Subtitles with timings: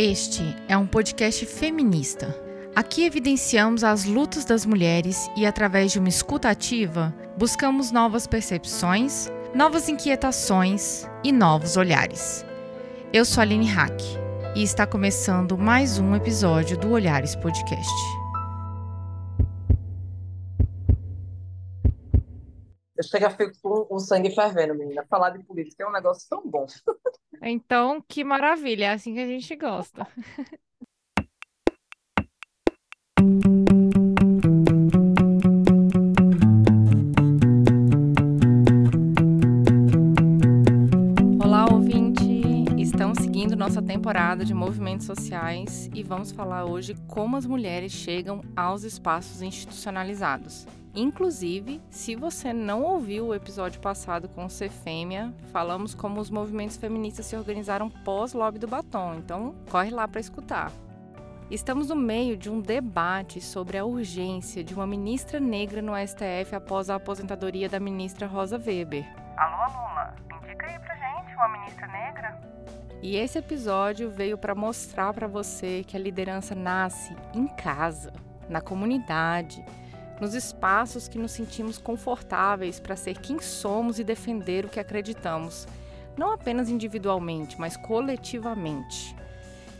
[0.00, 2.32] Este é um podcast feminista.
[2.72, 9.28] Aqui evidenciamos as lutas das mulheres e, através de uma escuta ativa, buscamos novas percepções,
[9.52, 12.44] novas inquietações e novos olhares.
[13.12, 14.00] Eu sou Aline Hack
[14.54, 17.92] e está começando mais um episódio do Olhares Podcast.
[22.96, 25.04] Eu chego a ficar com o sangue fervendo, menina.
[25.10, 26.66] Falar de política é um negócio tão bom.
[27.42, 30.06] Então, que maravilha, é assim que a gente gosta.
[43.38, 48.82] Seguindo nossa temporada de movimentos sociais e vamos falar hoje como as mulheres chegam aos
[48.82, 50.66] espaços institucionalizados.
[51.00, 56.28] Inclusive, se você não ouviu o episódio passado com o Ser Fêmea, falamos como os
[56.28, 60.72] movimentos feministas se organizaram pós-lobby do batom, então corre lá para escutar.
[61.48, 66.56] Estamos no meio de um debate sobre a urgência de uma ministra negra no STF
[66.56, 69.06] após a aposentadoria da ministra Rosa Weber.
[69.36, 72.40] Alô, Lula, indica aí pra gente uma ministra negra.
[73.00, 78.12] E esse episódio veio para mostrar para você que a liderança nasce em casa,
[78.48, 79.64] na comunidade,
[80.20, 85.66] nos espaços que nos sentimos confortáveis para ser quem somos e defender o que acreditamos,
[86.16, 89.14] não apenas individualmente, mas coletivamente.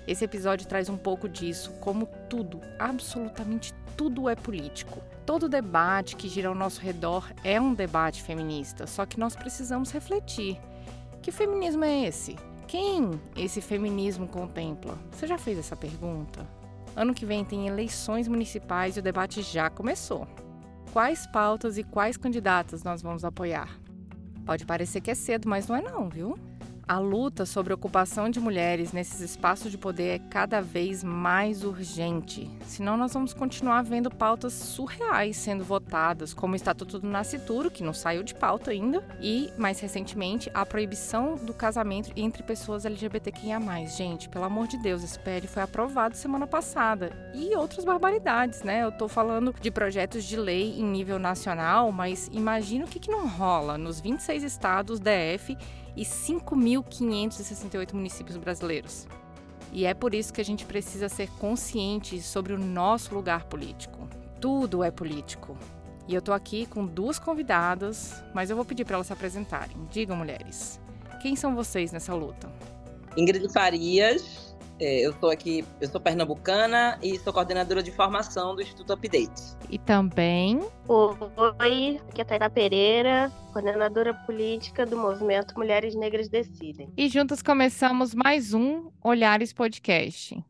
[0.07, 5.03] Esse episódio traz um pouco disso, como tudo, absolutamente tudo é político.
[5.27, 9.91] Todo debate que gira ao nosso redor é um debate feminista, só que nós precisamos
[9.91, 10.59] refletir.
[11.21, 12.37] Que feminismo é esse?
[12.67, 14.97] Quem esse feminismo contempla?
[15.11, 16.58] Você já fez essa pergunta?
[16.99, 20.27] Ano que vem tem eleições municipais e o debate já começou.
[20.93, 23.79] Quais pautas e quais candidatas nós vamos apoiar?
[24.45, 26.37] Pode parecer que é cedo, mas não é não, viu?
[26.89, 31.63] A luta sobre a ocupação de mulheres nesses espaços de poder é cada vez mais
[31.63, 32.51] urgente.
[32.65, 37.85] Senão, nós vamos continuar vendo pautas surreais sendo votadas, como o Estatuto do Nascituro, que
[37.85, 43.59] não saiu de pauta ainda, e, mais recentemente, a proibição do casamento entre pessoas LGBTQIA.
[43.87, 47.13] Gente, pelo amor de Deus, esse PL foi aprovado semana passada.
[47.35, 48.83] E outras barbaridades, né?
[48.83, 53.11] Eu tô falando de projetos de lei em nível nacional, mas imagina o que, que
[53.11, 55.55] não rola nos 26 estados DF
[55.99, 59.09] e 5.568 municípios brasileiros.
[59.73, 64.09] E é por isso que a gente precisa ser consciente sobre o nosso lugar político.
[64.41, 65.59] Tudo é político.
[66.07, 69.77] E eu tô aqui com duas convidadas, mas eu vou pedir para elas se apresentarem.
[69.91, 70.81] Digam, mulheres,
[71.21, 72.49] quem são vocês nessa luta?
[73.17, 74.48] Ingrid Farias,
[74.81, 79.57] é, eu estou aqui, eu sou pernambucana e sou coordenadora de formação do Instituto Update.
[79.69, 80.61] E também.
[80.87, 86.89] Oi, aqui é Tainá Pereira, coordenadora política do movimento Mulheres Negras Decidem.
[86.97, 90.43] E juntas começamos mais um Olhares Podcast.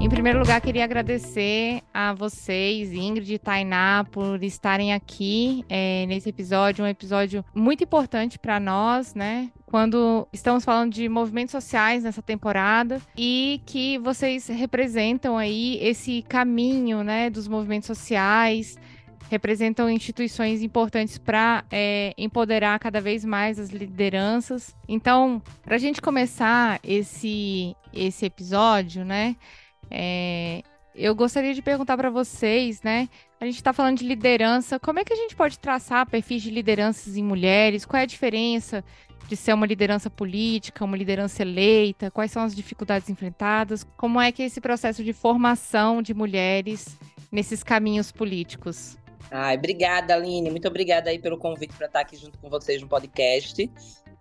[0.00, 6.28] Em primeiro lugar, queria agradecer a vocês, Ingrid e Tainá, por estarem aqui é, nesse
[6.28, 9.50] episódio, um episódio muito importante para nós, né?
[9.70, 17.04] Quando estamos falando de movimentos sociais nessa temporada e que vocês representam aí esse caminho,
[17.04, 18.78] né, dos movimentos sociais,
[19.30, 24.74] representam instituições importantes para é, empoderar cada vez mais as lideranças.
[24.88, 29.36] Então, para a gente começar esse, esse episódio, né?
[29.90, 30.62] É,
[30.94, 33.06] eu gostaria de perguntar para vocês, né?
[33.38, 34.80] A gente está falando de liderança.
[34.80, 37.84] Como é que a gente pode traçar perfis de lideranças em mulheres?
[37.84, 38.82] Qual é a diferença
[39.28, 42.10] de ser uma liderança política, uma liderança eleita?
[42.10, 43.84] Quais são as dificuldades enfrentadas?
[43.96, 46.98] Como é que é esse processo de formação de mulheres
[47.30, 48.96] nesses caminhos políticos?
[49.30, 50.50] Ai, obrigada, Aline.
[50.50, 53.70] Muito obrigada aí pelo convite para estar aqui junto com vocês no podcast.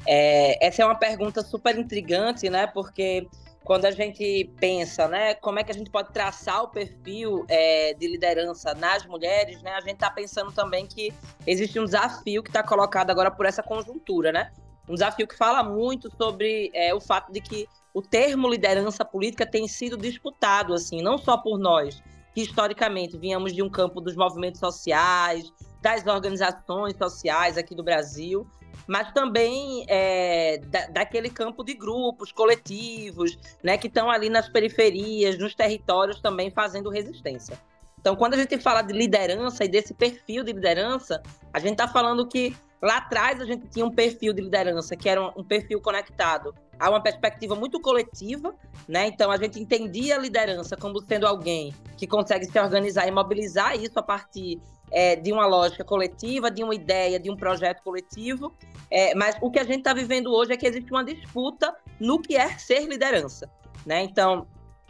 [0.05, 2.67] É, essa é uma pergunta super intrigante, né?
[2.67, 3.25] Porque
[3.63, 7.93] quando a gente pensa, né, como é que a gente pode traçar o perfil é,
[7.93, 11.13] de liderança nas mulheres, né, a gente está pensando também que
[11.45, 14.51] existe um desafio que está colocado agora por essa conjuntura, né?
[14.87, 19.45] Um desafio que fala muito sobre é, o fato de que o termo liderança política
[19.45, 22.01] tem sido disputado, assim, não só por nós,
[22.33, 25.51] que historicamente vínhamos de um campo dos movimentos sociais,
[25.81, 28.47] das organizações sociais aqui do Brasil,
[28.85, 35.37] mas também é, da, daquele campo de grupos, coletivos, né, que estão ali nas periferias,
[35.37, 37.59] nos territórios também fazendo resistência.
[37.99, 41.87] Então, quando a gente fala de liderança e desse perfil de liderança, a gente está
[41.87, 45.81] falando que lá atrás a gente tinha um perfil de liderança que era um, perfil
[45.81, 48.53] conectado a uma perspectiva muito coletiva,
[48.87, 49.07] né?
[49.07, 53.75] Então a gente entendia a liderança como sendo alguém que consegue se organizar e mobilizar
[53.75, 58.53] isso a partir é, de uma lógica coletiva, de uma ideia, de um projeto coletivo.
[58.89, 62.19] É, mas o que a gente está vivendo hoje é que existe uma disputa no
[62.19, 63.49] que é ser liderança.
[63.85, 64.03] Né?
[64.03, 64.47] Então,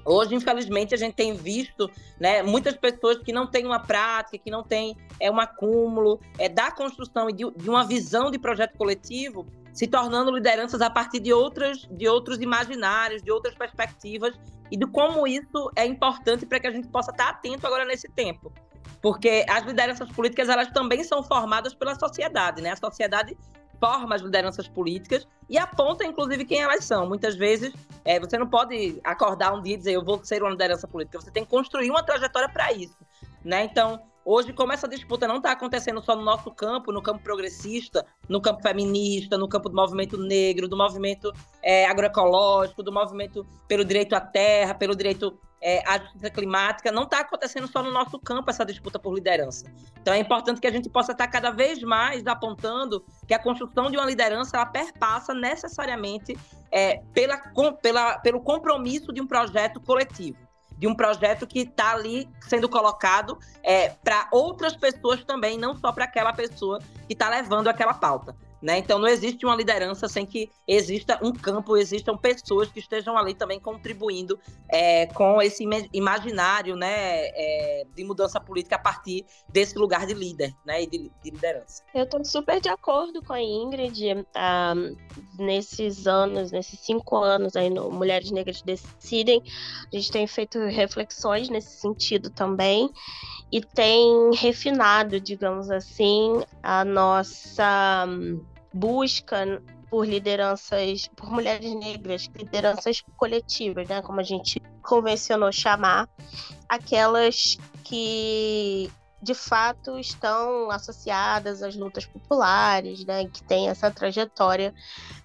[0.09, 4.49] Hoje, infelizmente, a gente tem visto né, muitas pessoas que não têm uma prática, que
[4.49, 8.77] não têm é, um acúmulo é, da construção e de, de, uma visão de projeto
[8.77, 14.33] coletivo, se tornando lideranças a partir de, outras, de outros imaginários, de outras perspectivas,
[14.71, 18.07] e de como isso é importante para que a gente possa estar atento agora nesse
[18.09, 18.53] tempo.
[19.01, 22.71] Porque as lideranças políticas elas também são formadas pela sociedade, né?
[22.71, 23.37] A sociedade
[23.79, 27.07] forma as lideranças políticas e aponta, inclusive, quem elas são.
[27.07, 30.51] Muitas vezes, é, você não pode acordar um dia e dizer eu vou ser uma
[30.51, 31.19] liderança política.
[31.21, 32.97] Você tem que construir uma trajetória para isso.
[33.43, 33.63] Né?
[33.63, 38.05] Então, hoje, como essa disputa não está acontecendo só no nosso campo, no campo progressista,
[38.27, 41.31] no campo feminista, no campo do movimento negro, do movimento
[41.63, 47.03] é, agroecológico, do movimento pelo direito à terra, pelo direito é, a justiça climática, não
[47.03, 49.65] está acontecendo só no nosso campo essa disputa por liderança.
[50.01, 53.89] Então é importante que a gente possa estar cada vez mais apontando que a construção
[53.89, 56.37] de uma liderança ela perpassa necessariamente
[56.71, 60.37] é, pela, com, pela, pelo compromisso de um projeto coletivo.
[60.77, 65.91] De um projeto que está ali sendo colocado é, para outras pessoas também, não só
[65.91, 68.35] para aquela pessoa que está levando aquela pauta.
[68.61, 68.79] Né?
[68.79, 73.35] Então não existe uma liderança sem que exista um campo, existam pessoas que estejam ali
[73.35, 74.39] também contribuindo
[74.69, 75.63] é, com esse
[75.93, 81.11] imaginário né, é, de mudança política a partir desse lugar de líder né, e de,
[81.23, 81.83] de liderança.
[81.93, 84.25] Eu estou super de acordo com a Ingrid.
[84.35, 84.95] Um,
[85.37, 89.43] nesses anos, nesses cinco anos aí no Mulheres Negras Decidem,
[89.91, 92.89] a gente tem feito reflexões nesse sentido também
[93.51, 98.05] e tem refinado, digamos assim, a nossa
[98.73, 106.09] busca por lideranças, por mulheres negras, lideranças coletivas, né, como a gente convencionou chamar,
[106.67, 108.89] aquelas que
[109.21, 114.73] de fato estão associadas às lutas populares, né, que têm essa trajetória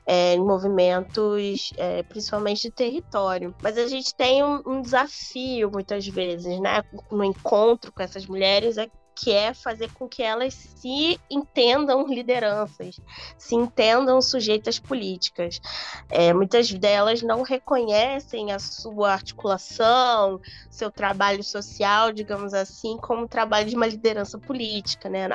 [0.06, 3.54] é, em movimentos, é, principalmente de território.
[3.62, 8.78] Mas a gente tem um, um desafio muitas vezes, né, no encontro com essas mulheres,
[8.78, 12.96] é que é fazer com que elas se entendam lideranças,
[13.38, 15.60] se entendam sujeitas políticas.
[16.08, 23.68] É, muitas delas não reconhecem a sua articulação, seu trabalho social, digamos assim, como trabalho
[23.68, 25.28] de uma liderança política, né?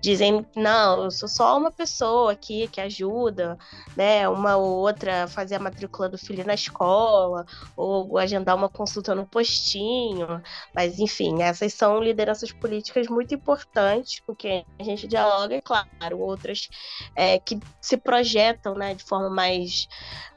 [0.00, 3.56] Dizem, não, eu sou só uma pessoa aqui que ajuda,
[3.96, 4.28] né?
[4.28, 7.44] Uma ou outra a fazer a matrícula do filho na escola,
[7.76, 10.42] ou agendar uma consulta no postinho,
[10.74, 16.18] mas enfim, essas são lideranças políticas muito importantes com quem a gente dialoga, e claro,
[16.18, 16.68] outras
[17.14, 19.86] é, que se projetam né, de forma mais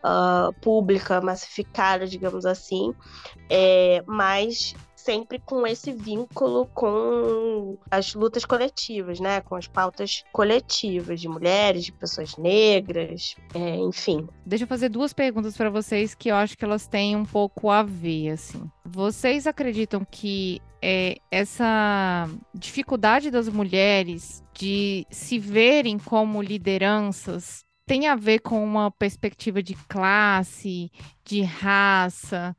[0.04, 2.94] uh, pública, massificada, digamos assim,
[3.50, 4.76] é, mas
[5.08, 9.40] sempre com esse vínculo com as lutas coletivas, né?
[9.40, 14.28] Com as pautas coletivas de mulheres, de pessoas negras, é, enfim.
[14.46, 17.70] Deixa eu fazer duas perguntas para vocês que eu acho que elas têm um pouco
[17.70, 18.70] a ver, assim.
[18.84, 28.16] Vocês acreditam que é, essa dificuldade das mulheres de se verem como lideranças tem a
[28.16, 30.92] ver com uma perspectiva de classe,
[31.24, 32.54] de raça,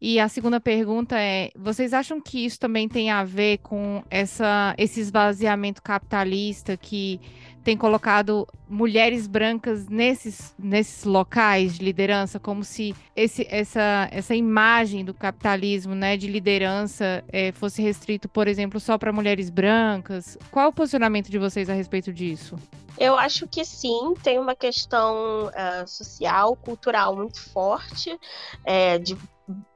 [0.00, 4.74] e a segunda pergunta é: vocês acham que isso também tem a ver com essa,
[4.78, 7.20] esse esvaziamento capitalista que
[7.64, 15.04] tem colocado mulheres brancas nesses, nesses locais de liderança, como se esse, essa, essa imagem
[15.04, 20.38] do capitalismo né, de liderança é, fosse restrito, por exemplo, só para mulheres brancas?
[20.50, 22.56] Qual o posicionamento de vocês a respeito disso?
[22.96, 28.18] Eu acho que sim, tem uma questão uh, social, cultural muito forte,
[28.64, 29.14] é, de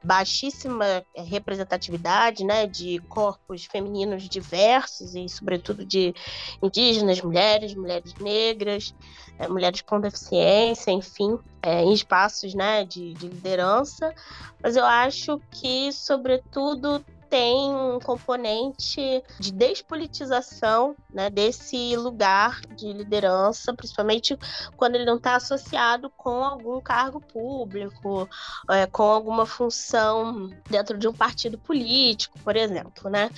[0.03, 6.13] baixíssima representatividade, né, de corpos femininos diversos e, sobretudo, de
[6.61, 8.93] indígenas, mulheres, mulheres negras,
[9.39, 14.13] é, mulheres com deficiência, enfim, é, em espaços, né, de, de liderança.
[14.61, 17.03] Mas eu acho que, sobretudo,
[17.33, 24.37] tem um componente de despolitização né, desse lugar de liderança, principalmente
[24.77, 28.29] quando ele não está associado com algum cargo público,
[28.69, 33.31] é, com alguma função dentro de um partido político, por exemplo, né?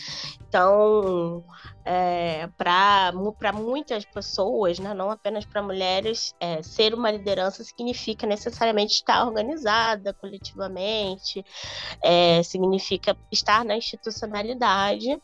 [0.45, 1.43] Então,
[1.83, 3.11] é, para
[3.53, 10.13] muitas pessoas, né, não apenas para mulheres, é, ser uma liderança significa necessariamente estar organizada
[10.13, 11.45] coletivamente,
[12.01, 15.17] é, significa estar na institucionalidade.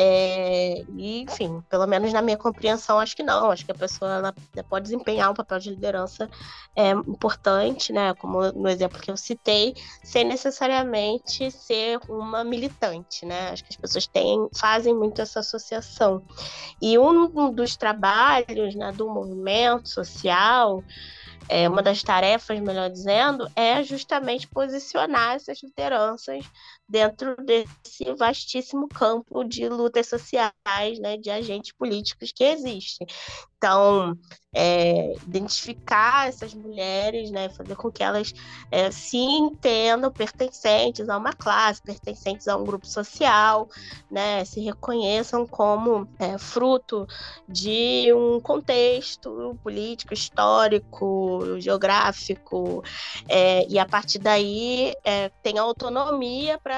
[0.00, 3.50] É, e, enfim, pelo menos na minha compreensão, acho que não.
[3.50, 4.34] Acho que a pessoa ela
[4.68, 6.30] pode desempenhar um papel de liderança
[6.76, 8.14] é, importante, né?
[8.14, 9.74] Como no exemplo que eu citei,
[10.04, 13.50] sem necessariamente ser uma militante, né?
[13.50, 16.22] Acho que as pessoas têm, fazem muito essa associação.
[16.80, 20.80] E um dos trabalhos né, do movimento social
[21.48, 26.44] é, uma das tarefas, melhor dizendo, é justamente posicionar essas lideranças
[26.88, 33.06] dentro desse vastíssimo campo de lutas sociais, né, de agentes políticos que existem.
[33.58, 34.16] Então,
[34.54, 38.32] é, identificar essas mulheres, né, fazer com que elas
[38.70, 43.68] é, se entendam pertencentes a uma classe, pertencentes a um grupo social,
[44.10, 47.06] né, se reconheçam como é, fruto
[47.48, 52.82] de um contexto político, histórico, geográfico,
[53.28, 56.77] é, e a partir daí é, tem autonomia para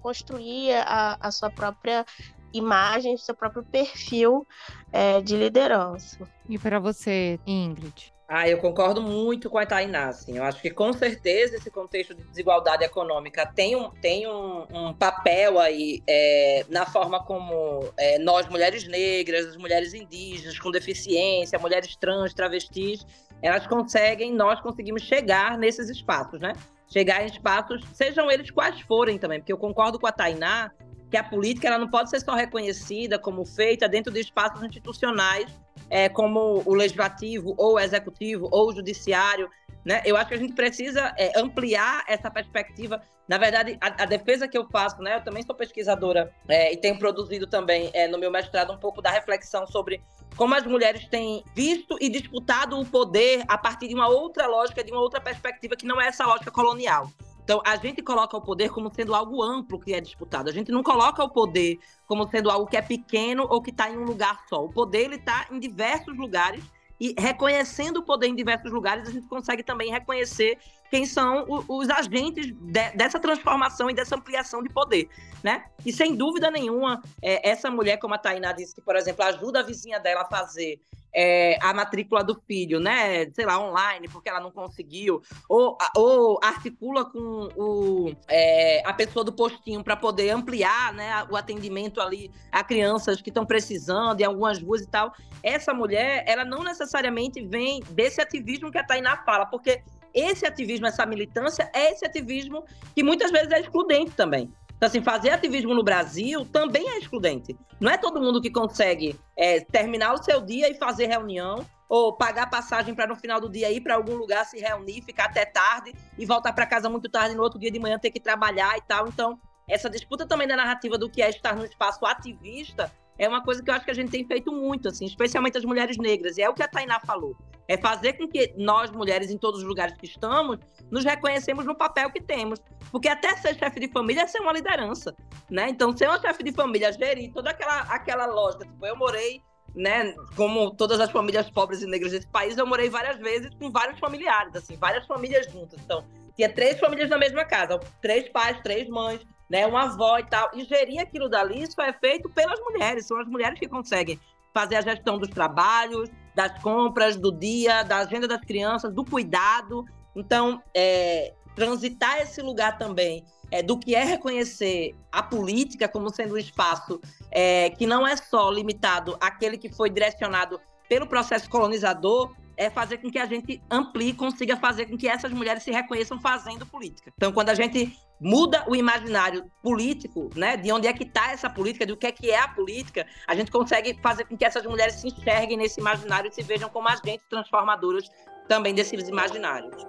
[0.00, 2.04] construir a, a sua própria
[2.52, 4.46] imagem, seu próprio perfil
[4.92, 6.28] é, de liderança.
[6.48, 8.14] E para você, Ingrid?
[8.26, 10.38] Ah, eu concordo muito com a Tainá, assim.
[10.38, 14.94] Eu acho que com certeza esse contexto de desigualdade econômica tem um, tem um, um
[14.94, 21.58] papel aí é, na forma como é, nós, mulheres negras, as mulheres indígenas com deficiência,
[21.58, 23.04] mulheres trans, travestis,
[23.42, 26.54] elas conseguem, nós conseguimos chegar nesses espaços, né?
[26.94, 30.70] Chegar em espaços, sejam eles quais forem também, porque eu concordo com a Tainá
[31.10, 35.46] que a política ela não pode ser só reconhecida como feita dentro de espaços institucionais,
[35.90, 39.48] é, como o legislativo, ou o executivo, ou o judiciário.
[39.84, 40.02] Né?
[40.04, 43.02] Eu acho que a gente precisa é, ampliar essa perspectiva.
[43.28, 45.16] Na verdade, a, a, defesa que eu faço, né?
[45.16, 49.02] eu também sou pesquisadora é, e tenho produzido também é, no meu mestrado um pouco
[49.02, 50.02] da reflexão sobre
[50.36, 54.82] como as mulheres têm visto e disputado o poder a partir de uma outra lógica,
[54.82, 57.10] de uma outra perspectiva, que não é essa lógica colonial.
[57.44, 60.48] Então, a gente coloca o poder como sendo algo amplo que é disputado.
[60.48, 63.90] A gente não coloca o poder como sendo algo que é pequeno ou que está
[63.90, 64.64] em um lugar só.
[64.64, 66.64] O poder ele está em diversos lugares
[66.98, 70.58] e reconhecendo o poder em diversos lugares, a gente consegue também reconhecer
[70.94, 75.08] quem são os agentes de, dessa transformação e dessa ampliação de poder,
[75.42, 75.64] né?
[75.84, 79.58] E sem dúvida nenhuma, é, essa mulher, como a Tainá disse, que, por exemplo, ajuda
[79.58, 80.80] a vizinha dela a fazer
[81.12, 83.28] é, a matrícula do filho, né?
[83.32, 89.24] Sei lá, online, porque ela não conseguiu, ou, ou articula com o, é, a pessoa
[89.24, 94.24] do postinho para poder ampliar né, o atendimento ali a crianças que estão precisando em
[94.24, 95.12] algumas ruas e tal.
[95.42, 99.82] Essa mulher, ela não necessariamente vem desse ativismo que a Tainá fala, porque
[100.14, 104.52] esse ativismo, essa militância, é esse ativismo que muitas vezes é excludente também.
[104.76, 107.56] Então, assim, fazer ativismo no Brasil também é excludente.
[107.80, 112.12] Não é todo mundo que consegue é, terminar o seu dia e fazer reunião, ou
[112.12, 115.44] pagar passagem para no final do dia ir para algum lugar se reunir, ficar até
[115.44, 118.76] tarde e voltar para casa muito tarde no outro dia de manhã ter que trabalhar
[118.76, 119.06] e tal.
[119.06, 123.42] Então, essa disputa também da narrativa do que é estar no espaço ativista é uma
[123.44, 126.36] coisa que eu acho que a gente tem feito muito, assim, especialmente as mulheres negras.
[126.36, 127.36] E é o que a Tainá falou.
[127.66, 130.58] É fazer com que nós, mulheres, em todos os lugares que estamos,
[130.90, 132.58] nos reconhecemos no papel que temos.
[132.90, 135.14] Porque até ser chefe de família é ser uma liderança,
[135.50, 135.68] né?
[135.68, 138.64] Então, ser uma chefe de família, gerir toda aquela, aquela lógica.
[138.66, 139.40] Tipo, eu morei,
[139.74, 143.70] né, como todas as famílias pobres e negras desse país, eu morei várias vezes com
[143.70, 145.80] vários familiares, assim, várias famílias juntas.
[145.84, 146.04] Então,
[146.36, 150.50] tinha três famílias na mesma casa, três pais, três mães, né, uma avó e tal.
[150.54, 153.06] E gerir aquilo dali, isso é feito pelas mulheres.
[153.06, 154.18] São as mulheres que conseguem
[154.54, 159.84] fazer a gestão dos trabalhos, das compras, do dia, da agenda das crianças, do cuidado.
[160.14, 166.34] Então, é, transitar esse lugar também é, do que é reconhecer a política como sendo
[166.34, 172.32] um espaço é, que não é só limitado àquele que foi direcionado pelo processo colonizador,
[172.56, 176.20] é fazer com que a gente amplie, consiga fazer com que essas mulheres se reconheçam
[176.20, 177.12] fazendo política.
[177.16, 181.50] Então, quando a gente muda o imaginário político, né, de onde é que está essa
[181.50, 184.64] política, do que é que é a política, a gente consegue fazer com que essas
[184.64, 188.08] mulheres se enxerguem nesse imaginário e se vejam como agentes transformadoras
[188.48, 189.84] também desses imaginários.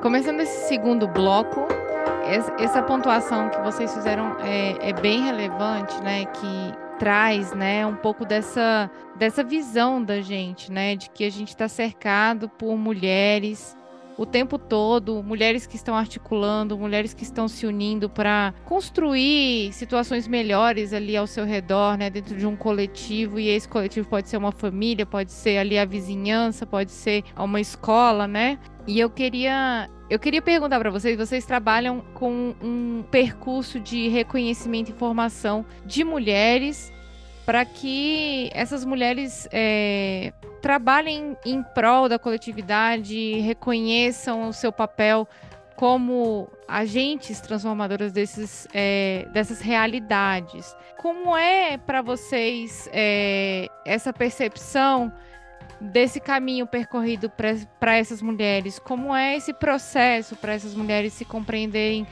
[0.00, 1.66] Começando esse segundo bloco,
[2.58, 6.24] essa pontuação que vocês fizeram é, é, bem relevante, né?
[6.26, 10.96] Que traz, né, um pouco dessa, dessa visão da gente, né?
[10.96, 13.74] De que a gente está cercado por mulheres
[14.20, 20.28] o tempo todo, mulheres que estão articulando, mulheres que estão se unindo para construir situações
[20.28, 24.36] melhores ali ao seu redor, né, dentro de um coletivo, e esse coletivo pode ser
[24.36, 28.58] uma família, pode ser ali a vizinhança, pode ser uma escola, né?
[28.86, 34.90] E eu queria eu queria perguntar para vocês, vocês trabalham com um percurso de reconhecimento
[34.90, 36.92] e formação de mulheres
[37.46, 45.28] para que essas mulheres é, trabalhem em prol da coletividade, reconheçam o seu papel
[45.76, 50.76] como agentes transformadoras desses, é, dessas realidades.
[50.98, 55.12] Como é para vocês é, essa percepção
[55.80, 58.78] desse caminho percorrido para essas mulheres?
[58.78, 62.06] Como é esse processo para essas mulheres se compreenderem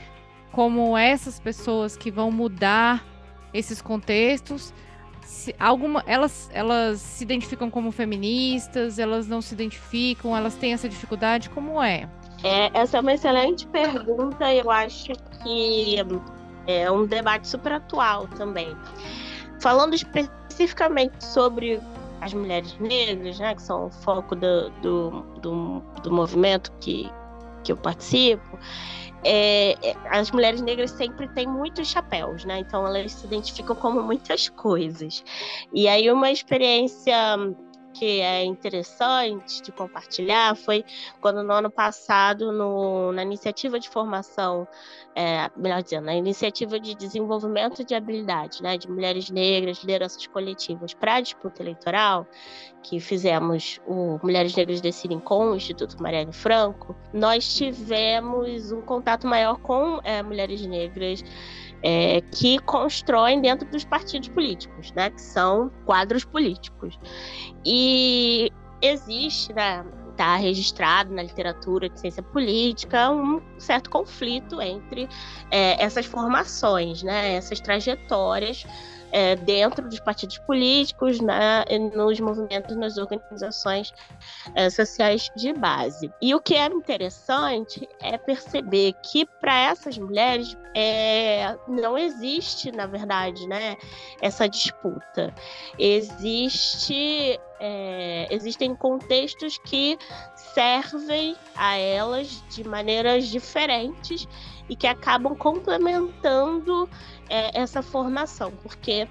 [0.51, 3.05] como essas pessoas que vão mudar
[3.53, 4.73] esses contextos?
[5.21, 10.89] Se, alguma, elas, elas se identificam como feministas, elas não se identificam, elas têm essa
[10.89, 11.49] dificuldade?
[11.51, 12.09] Como é?
[12.43, 14.51] É, essa é uma excelente pergunta.
[14.51, 15.97] Eu acho que
[16.65, 18.75] é um debate super atual também.
[19.59, 21.79] Falando especificamente sobre
[22.21, 25.09] as mulheres negras, né, que são o foco do, do,
[25.41, 27.09] do, do movimento que,
[27.63, 28.57] que eu participo,
[29.23, 32.59] é, é, as mulheres negras sempre têm muitos chapéus, né?
[32.59, 35.23] Então elas se identificam como muitas coisas.
[35.73, 37.37] E aí uma experiência
[37.93, 40.85] que é interessante de compartilhar foi
[41.19, 44.67] quando no ano passado, no, na iniciativa de formação,
[45.15, 50.93] é, melhor dizendo, na iniciativa de desenvolvimento de habilidades né, de mulheres negras, lideranças coletivas
[50.93, 52.27] para a disputa eleitoral,
[52.83, 59.27] que fizemos o Mulheres Negras Decidem com o Instituto Marielle Franco, nós tivemos um contato
[59.27, 61.23] maior com é, mulheres negras
[61.83, 66.97] é, que constroem dentro dos partidos políticos, né, que são quadros políticos.
[67.65, 68.51] E
[68.81, 69.83] existe, né,
[70.19, 75.07] está registrado na literatura de ciência política um certo conflito entre
[75.49, 78.65] é, essas formações, né, essas trajetórias
[79.11, 83.93] é, dentro dos partidos políticos, né, nos movimentos, nas organizações
[84.55, 86.11] é, sociais de base.
[86.21, 92.85] E o que é interessante é perceber que para essas mulheres é, não existe, na
[92.85, 93.75] verdade, né,
[94.21, 95.33] essa disputa.
[95.77, 99.97] Existe, é, existem contextos que
[100.35, 104.27] servem a elas de maneiras diferentes
[104.69, 106.87] e que acabam complementando
[107.29, 109.07] é, essa formação, porque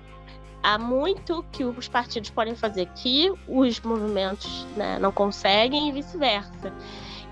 [0.62, 6.72] há muito que os partidos podem fazer que os movimentos né, não conseguem e vice-versa.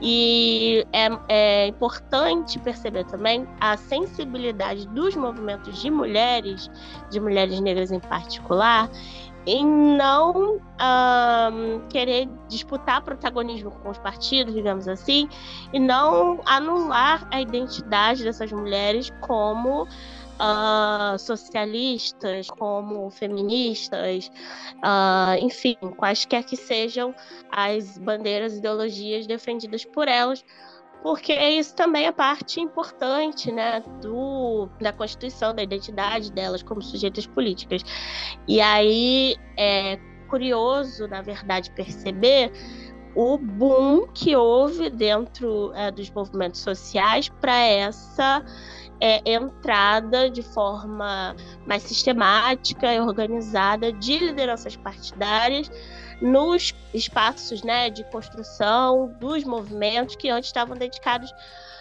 [0.01, 6.71] E é, é, importante perceber também a sensibilidade dos movimentos de mulheres,
[7.11, 8.91] de mulheres negras em particular,
[9.47, 15.29] em não um, querer disputar protagonismo com os partidos, digamos assim,
[15.73, 19.87] e não anular a identidade dessas mulheres como
[20.41, 24.31] uh, socialistas, como feministas,
[24.77, 27.15] uh, enfim, quaisquer que sejam
[27.51, 30.45] as bandeiras e ideologias defendidas por elas,
[31.03, 37.27] porque isso também é parte importante né, do, da constituição, da identidade delas como sujeitas
[37.27, 37.83] políticas.
[38.49, 42.51] E aí é curioso, na verdade, perceber
[43.15, 48.45] o boom que houve dentro é, dos movimentos sociais para essa
[49.01, 51.35] é, entrada de forma
[51.67, 55.71] mais sistemática e organizada de lideranças partidárias
[56.21, 61.33] nos espaços né, de construção dos movimentos que antes estavam dedicados,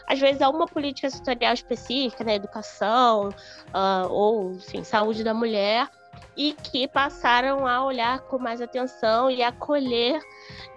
[0.08, 5.90] às vezes, a uma política setorial específica, né, educação uh, ou, enfim, saúde da mulher,
[6.36, 10.20] e que passaram a olhar com mais atenção e acolher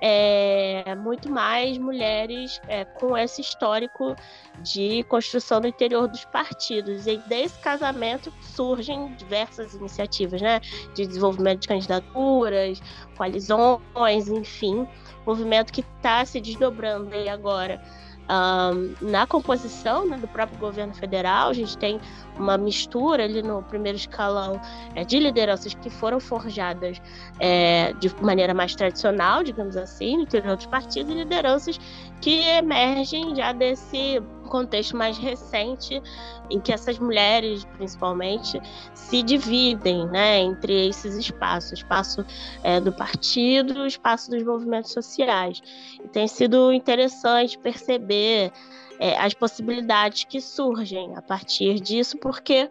[0.00, 4.14] é, muito mais mulheres é, com esse histórico
[4.62, 7.06] de construção do interior dos partidos.
[7.06, 10.60] E desse casamento surgem diversas iniciativas né,
[10.94, 12.80] de desenvolvimento de candidaturas,
[13.16, 14.86] coalizões, enfim,
[15.26, 17.82] movimento que está se desdobrando aí agora
[18.30, 22.00] um, na composição né, do próprio governo federal, a gente tem
[22.36, 24.60] uma mistura ali no primeiro escalão
[24.94, 27.00] é, de lideranças que foram forjadas
[27.40, 31.80] é, de maneira mais tradicional, digamos assim, no interior dos partidos, e lideranças
[32.20, 36.02] que emergem já desse contexto mais recente
[36.50, 38.60] em que essas mulheres, principalmente,
[38.94, 42.24] se dividem né, entre esses espaços, espaço
[42.62, 45.60] é, do partido, espaço dos movimentos sociais.
[46.02, 48.52] E tem sido interessante perceber
[48.98, 52.68] é, as possibilidades que surgem a partir disso, porque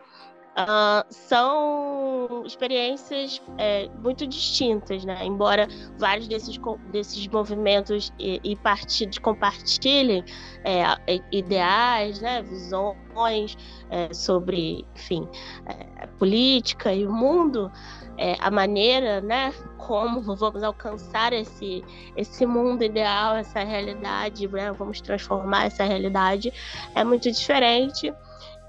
[0.58, 5.24] Uh, são experiências é, muito distintas, né?
[5.24, 5.68] Embora
[6.00, 6.60] vários desses,
[6.92, 10.26] desses movimentos e, e partidos compartilhem
[10.64, 10.84] é,
[11.32, 12.42] ideais, né?
[12.42, 13.56] visões
[13.92, 15.28] é, sobre, enfim,
[15.68, 17.72] é, política e o mundo,
[18.18, 19.54] é, a maneira, né?
[19.78, 21.84] Como vamos alcançar esse,
[22.16, 24.72] esse mundo ideal, essa realidade, né?
[24.72, 26.52] Vamos transformar essa realidade
[26.96, 28.12] é muito diferente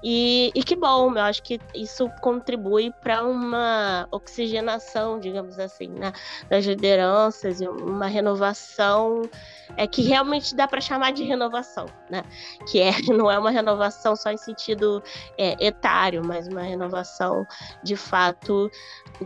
[0.03, 6.13] E, e que bom, eu acho que isso contribui para uma oxigenação, digamos assim, né,
[6.49, 9.21] das lideranças uma renovação
[9.77, 12.23] é que realmente dá para chamar de renovação, né?
[12.67, 15.03] Que é, não é uma renovação só em sentido
[15.37, 17.45] é, etário, mas uma renovação
[17.83, 18.69] de fato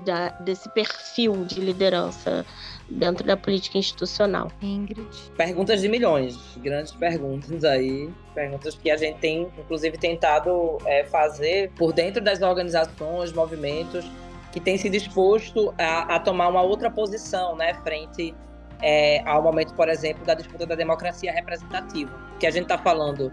[0.03, 2.45] da, desse perfil de liderança
[2.89, 4.51] dentro da política institucional.
[4.61, 5.07] Ingrid.
[5.37, 11.71] Perguntas de milhões, grandes perguntas aí, perguntas que a gente tem, inclusive, tentado é, fazer
[11.71, 14.05] por dentro das organizações, movimentos,
[14.51, 18.35] que têm se disposto a, a tomar uma outra posição, né, frente
[18.81, 23.31] é, ao momento, por exemplo, da disputa da democracia representativa, que a gente está falando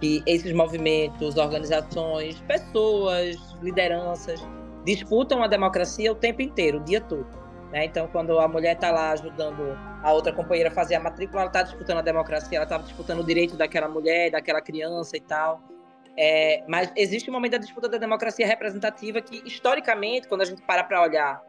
[0.00, 4.40] que esses movimentos, organizações, pessoas, lideranças
[4.84, 7.26] disputam a democracia o tempo inteiro, o dia todo.
[7.70, 7.84] Né?
[7.84, 11.48] Então, quando a mulher está lá ajudando a outra companheira a fazer a matrícula, ela
[11.48, 15.62] está disputando a democracia, ela está disputando o direito daquela mulher, daquela criança e tal.
[16.16, 20.60] É, mas existe um momento da disputa da democracia representativa que, historicamente, quando a gente
[20.62, 21.40] para para olhar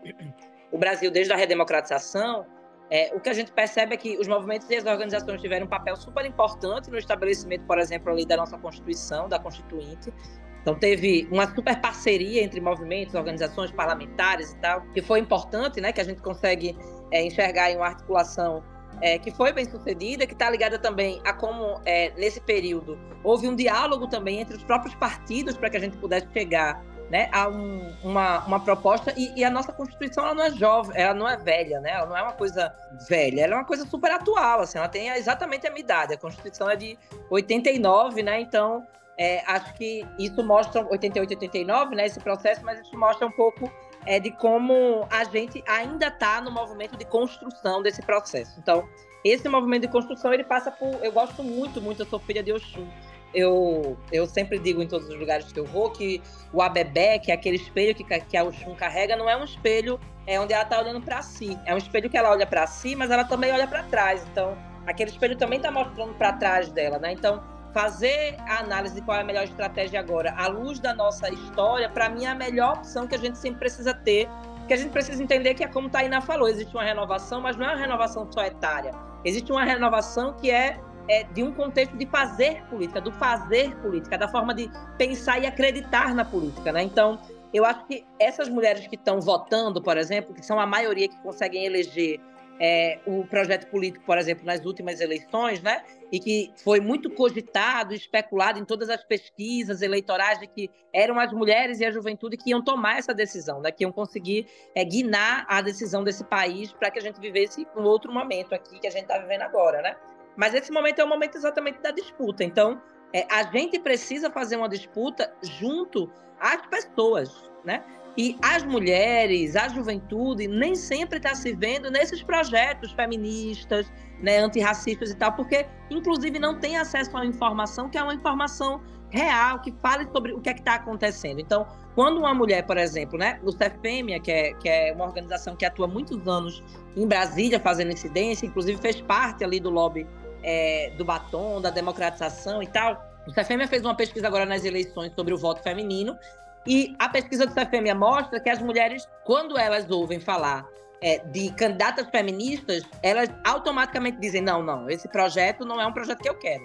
[0.72, 2.46] o Brasil desde a redemocratização,
[2.90, 5.70] é, o que a gente percebe é que os movimentos e as organizações tiveram um
[5.70, 10.14] papel super importante no estabelecimento, por exemplo, ali da nossa Constituição, da Constituinte,
[10.62, 15.91] então teve uma super parceria entre movimentos, organizações parlamentares e tal, que foi importante, né?
[15.91, 16.78] Que a gente consegue
[17.12, 18.63] é, enxergar em uma articulação
[19.02, 23.47] é, que foi bem sucedida, que está ligada também a como é, nesse período houve
[23.47, 27.47] um diálogo também entre os próprios partidos para que a gente pudesse chegar né, a
[27.50, 31.28] um, uma, uma proposta e, e, a nossa constituição ela não é jovem, ela não
[31.28, 31.91] é velha, né?
[31.91, 32.74] Ela não é uma coisa
[33.10, 36.13] velha, ela é uma coisa super atual, assim, ela tem exatamente a minha idade.
[36.13, 36.97] A constituição é de
[37.30, 38.39] 89, né?
[38.39, 38.88] Então
[39.22, 43.72] é, acho que isso mostra 88, 89, né, esse processo, mas isso mostra um pouco
[44.04, 48.60] é, de como a gente ainda está no movimento de construção desse processo.
[48.60, 48.90] Então,
[49.24, 52.52] esse movimento de construção ele passa por, eu gosto muito, muito, eu sou filha de
[52.52, 52.88] Oxum.
[53.32, 56.20] Eu, eu sempre digo em todos os lugares que eu vou que
[56.52, 60.00] o abebé, que é aquele espelho que, que a Oxum carrega, não é um espelho
[60.26, 61.56] é onde ela está olhando para si.
[61.66, 64.26] É um espelho que ela olha para si, mas ela também olha para trás.
[64.32, 64.58] Então,
[64.88, 67.12] aquele espelho também está mostrando para trás dela, né?
[67.12, 71.30] Então, fazer a análise de qual é a melhor estratégia agora, à luz da nossa
[71.30, 74.30] história, para mim é a melhor opção que a gente sempre precisa ter,
[74.68, 77.66] que a gente precisa entender que é como Taina falou, existe uma renovação, mas não
[77.66, 78.92] é uma renovação só etária.
[79.24, 84.18] Existe uma renovação que é, é de um contexto de fazer política, do fazer política,
[84.18, 86.84] da forma de pensar e acreditar na política, né?
[86.84, 87.20] Então,
[87.54, 91.18] eu acho que essas mulheres que estão votando, por exemplo, que são a maioria que
[91.18, 92.20] conseguem eleger
[92.60, 95.84] é, o projeto político, por exemplo, nas últimas eleições, né?
[96.12, 101.32] E que foi muito cogitado, especulado em todas as pesquisas eleitorais de que eram as
[101.32, 103.72] mulheres e a juventude que iam tomar essa decisão, né?
[103.72, 107.84] Que iam conseguir é, guinar a decisão desse país para que a gente vivesse um
[107.84, 109.96] outro momento aqui que a gente está vivendo agora, né?
[110.36, 112.44] Mas esse momento é o momento exatamente da disputa.
[112.44, 112.82] Então,
[113.14, 117.84] é, a gente precisa fazer uma disputa junto às pessoas, né?
[118.17, 125.12] E as mulheres, a juventude, nem sempre está se vendo nesses projetos feministas, né, antirracistas
[125.12, 129.74] e tal, porque, inclusive, não tem acesso à informação que é uma informação real, que
[129.82, 131.39] fale sobre o que é está acontecendo.
[131.39, 135.56] Então, quando uma mulher, por exemplo, né, o CEFEMIA, que é, que é uma organização
[135.56, 136.63] que atua muitos anos
[136.95, 140.08] em Brasília fazendo incidência, inclusive fez parte ali do lobby
[140.43, 145.13] é, do batom, da democratização e tal, o CEFEMIA fez uma pesquisa agora nas eleições
[145.13, 146.17] sobre o voto feminino
[146.65, 150.65] e a pesquisa do CFM mostra que as mulheres, quando elas ouvem falar
[151.02, 156.19] é, de candidatas feministas, elas automaticamente dizem: não, não, esse projeto não é um projeto
[156.19, 156.63] que eu quero.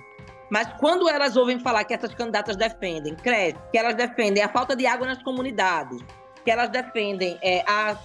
[0.50, 4.76] Mas quando elas ouvem falar que essas candidatas defendem creche, que elas defendem a falta
[4.76, 5.98] de água nas comunidades,
[6.44, 7.98] que elas defendem é, a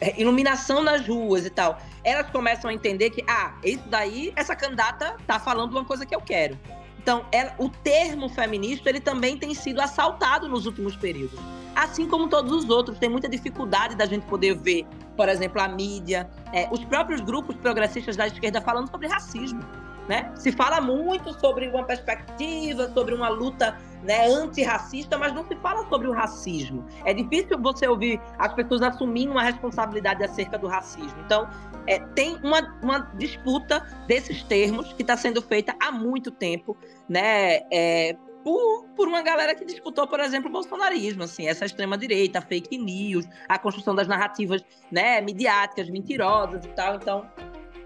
[0.00, 4.56] é, iluminação nas ruas e tal, elas começam a entender que, ah, isso daí, essa
[4.56, 6.58] candidata tá falando uma coisa que eu quero.
[7.02, 11.38] Então, ela, o termo feminista ele também tem sido assaltado nos últimos períodos.
[11.74, 14.86] Assim como todos os outros, tem muita dificuldade da gente poder ver,
[15.16, 19.60] por exemplo, a mídia, é, os próprios grupos progressistas da esquerda falando sobre racismo.
[20.08, 20.30] Né?
[20.36, 25.88] Se fala muito sobre uma perspectiva, sobre uma luta né, antirracista, mas não se fala
[25.88, 26.84] sobre o racismo.
[27.04, 31.20] É difícil você ouvir as pessoas assumindo uma responsabilidade acerca do racismo.
[31.24, 31.48] Então,
[31.86, 36.76] é, tem uma, uma disputa desses termos que está sendo feita há muito tempo,
[37.08, 37.60] né?
[37.72, 42.76] É, por, por uma galera que disputou, por exemplo, o bolsonarismo, assim, essa extrema-direita, fake
[42.76, 46.96] news, a construção das narrativas né, midiáticas, mentirosas e tal.
[46.96, 47.26] Então,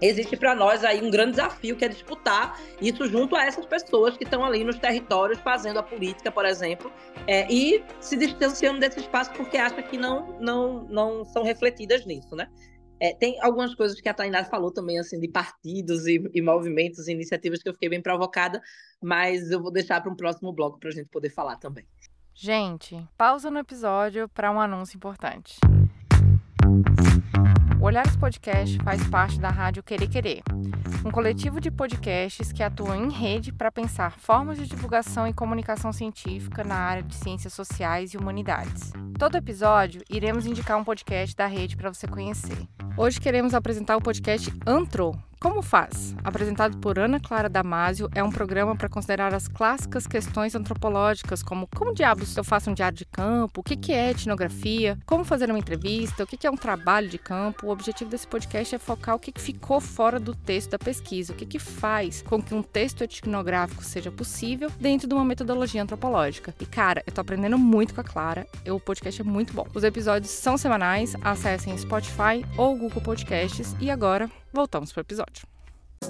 [0.01, 4.17] existe para nós aí um grande desafio que é disputar isso junto a essas pessoas
[4.17, 6.91] que estão ali nos territórios fazendo a política, por exemplo,
[7.27, 12.35] é, e se distanciando desse espaço porque acha que não, não, não são refletidas nisso,
[12.35, 12.47] né?
[12.99, 17.07] É, tem algumas coisas que a Tainá falou também, assim, de partidos e, e movimentos
[17.07, 18.61] e iniciativas que eu fiquei bem provocada,
[19.01, 21.85] mas eu vou deixar para um próximo bloco para a gente poder falar também.
[22.33, 25.59] Gente, pausa no episódio para um anúncio importante.
[27.79, 30.41] O Olhares Podcast faz parte da Rádio Querer Querer,
[31.05, 35.93] um coletivo de podcasts que atua em rede para pensar formas de divulgação e comunicação
[35.93, 38.91] científica na área de ciências sociais e humanidades.
[39.19, 42.67] Todo episódio iremos indicar um podcast da rede para você conhecer.
[42.97, 46.15] Hoje queremos apresentar o podcast Antro, como faz?
[46.23, 51.67] Apresentado por Ana Clara Damasio, é um programa para considerar as clássicas questões antropológicas, como
[51.75, 55.59] como diabos eu faço um diário de campo, o que é etnografia, como fazer uma
[55.59, 57.67] entrevista, o que é um trabalho de campo.
[57.67, 61.35] O objetivo desse podcast é focar o que ficou fora do texto da pesquisa, o
[61.35, 66.53] que faz com que um texto etnográfico seja possível dentro de uma metodologia antropológica.
[66.59, 69.67] E cara, eu tô aprendendo muito com a Clara, o podcast é muito bom.
[69.73, 75.47] Os episódios são semanais, acessem Spotify ou Google Podcasts e agora voltamos para o episódio.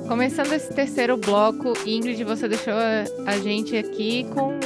[0.07, 4.60] Começando esse terceiro bloco, Ingrid, você deixou a gente aqui com,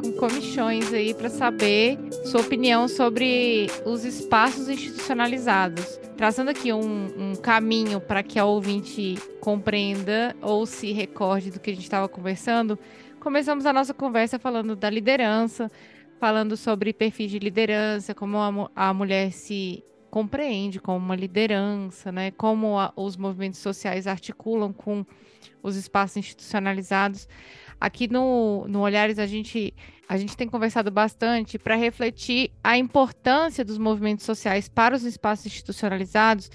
[0.00, 5.98] com comichões aí para saber sua opinião sobre os espaços institucionalizados.
[6.16, 11.70] Traçando aqui um, um caminho para que a ouvinte compreenda ou se recorde do que
[11.70, 12.78] a gente estava conversando,
[13.20, 15.70] começamos a nossa conversa falando da liderança,
[16.18, 19.84] falando sobre perfis de liderança, como a, a mulher se
[20.16, 22.30] compreende como uma liderança, né?
[22.30, 25.04] Como a, os movimentos sociais articulam com
[25.62, 27.28] os espaços institucionalizados.
[27.78, 29.74] Aqui no, no Olhares a gente
[30.08, 35.44] a gente tem conversado bastante para refletir a importância dos movimentos sociais para os espaços
[35.44, 36.50] institucionalizados,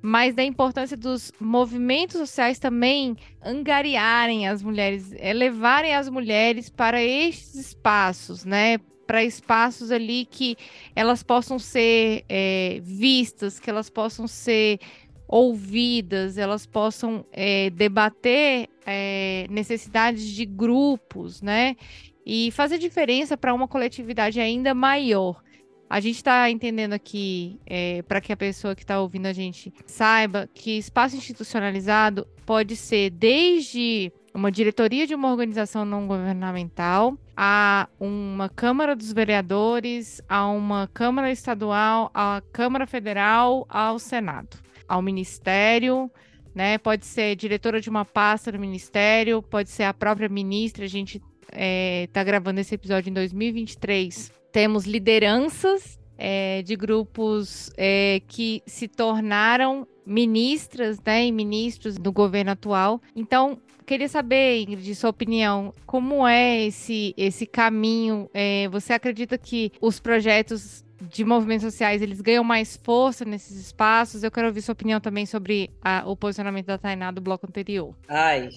[0.00, 7.56] mas da importância dos movimentos sociais também angariarem as mulheres, elevarem as mulheres para estes
[7.56, 8.78] espaços, né?
[9.12, 10.56] Para espaços ali que
[10.96, 14.80] elas possam ser é, vistas, que elas possam ser
[15.28, 21.76] ouvidas, elas possam é, debater é, necessidades de grupos, né?
[22.24, 25.42] E fazer diferença para uma coletividade ainda maior.
[25.90, 29.70] A gente está entendendo aqui, é, para que a pessoa que está ouvindo a gente
[29.84, 37.88] saiba, que espaço institucionalizado pode ser desde uma diretoria de uma organização não governamental, a
[37.98, 46.10] uma Câmara dos Vereadores, a uma Câmara Estadual, a Câmara Federal, ao Senado, ao Ministério,
[46.54, 46.78] né?
[46.78, 50.84] Pode ser diretora de uma pasta do Ministério, pode ser a própria ministra.
[50.84, 54.30] A gente está é, gravando esse episódio em 2023.
[54.52, 62.50] Temos lideranças é, de grupos é, que se tornaram ministras né, e ministros do governo
[62.50, 63.00] atual.
[63.14, 68.30] Então, queria saber, Ingrid, sua opinião, como é esse, esse caminho?
[68.32, 74.22] É, você acredita que os projetos de movimentos sociais eles ganham mais força nesses espaços?
[74.22, 77.94] Eu quero ouvir sua opinião também sobre a, o posicionamento da Tainá do bloco anterior.
[78.08, 78.50] Ai,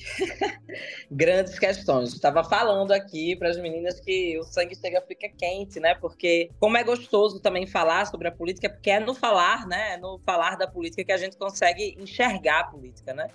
[1.10, 2.14] grandes questões.
[2.14, 5.96] Estava falando aqui para as meninas que o sangue chega fica quente, né?
[5.96, 9.94] Porque como é gostoso também falar sobre a política, porque é no falar, né?
[9.94, 13.28] É no falar da política que a gente consegue enxergar a política, né?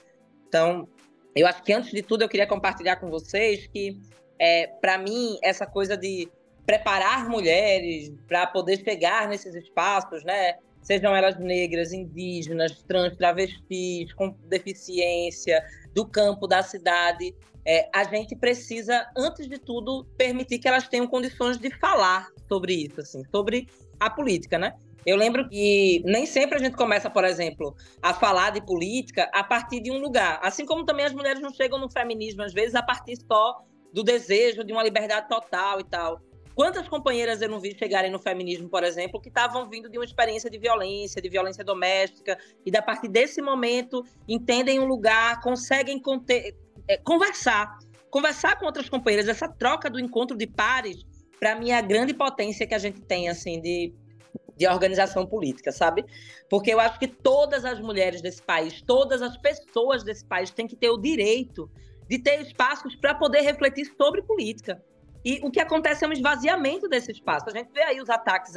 [0.49, 0.89] Então,
[1.35, 4.01] eu acho que antes de tudo eu queria compartilhar com vocês que,
[4.39, 6.29] é, para mim, essa coisa de
[6.67, 10.55] preparar mulheres para poder chegar nesses espaços, né?
[10.83, 15.63] Sejam elas negras, indígenas, trans, travestis, com deficiência,
[15.95, 17.35] do campo, da cidade.
[17.67, 22.73] É, a gente precisa, antes de tudo, permitir que elas tenham condições de falar sobre
[22.73, 24.75] isso, assim, sobre a política, né?
[25.07, 29.43] Eu lembro que nem sempre a gente começa, por exemplo, a falar de política a
[29.43, 30.39] partir de um lugar.
[30.43, 34.05] Assim como também as mulheres não chegam no feminismo, às vezes, a partir só do
[34.05, 36.21] desejo de uma liberdade total e tal.
[36.55, 40.05] Quantas companheiras eu não vi chegarem no feminismo, por exemplo, que estavam vindo de uma
[40.05, 42.37] experiência de violência, de violência doméstica,
[42.67, 46.55] e a partir desse momento entendem um lugar, conseguem conter,
[46.87, 47.79] é, conversar,
[48.11, 49.29] conversar com outras companheiras.
[49.29, 51.03] Essa troca do encontro de pares,
[51.39, 53.95] para mim, é a grande potência que a gente tem, assim, de
[54.61, 56.05] de organização política, sabe?
[56.51, 60.67] Porque eu acho que todas as mulheres desse país, todas as pessoas desse país têm
[60.67, 61.71] que ter o direito
[62.07, 64.85] de ter espaços para poder refletir sobre política.
[65.25, 67.49] E o que acontece é um esvaziamento desse espaço.
[67.49, 68.55] A gente vê aí os ataques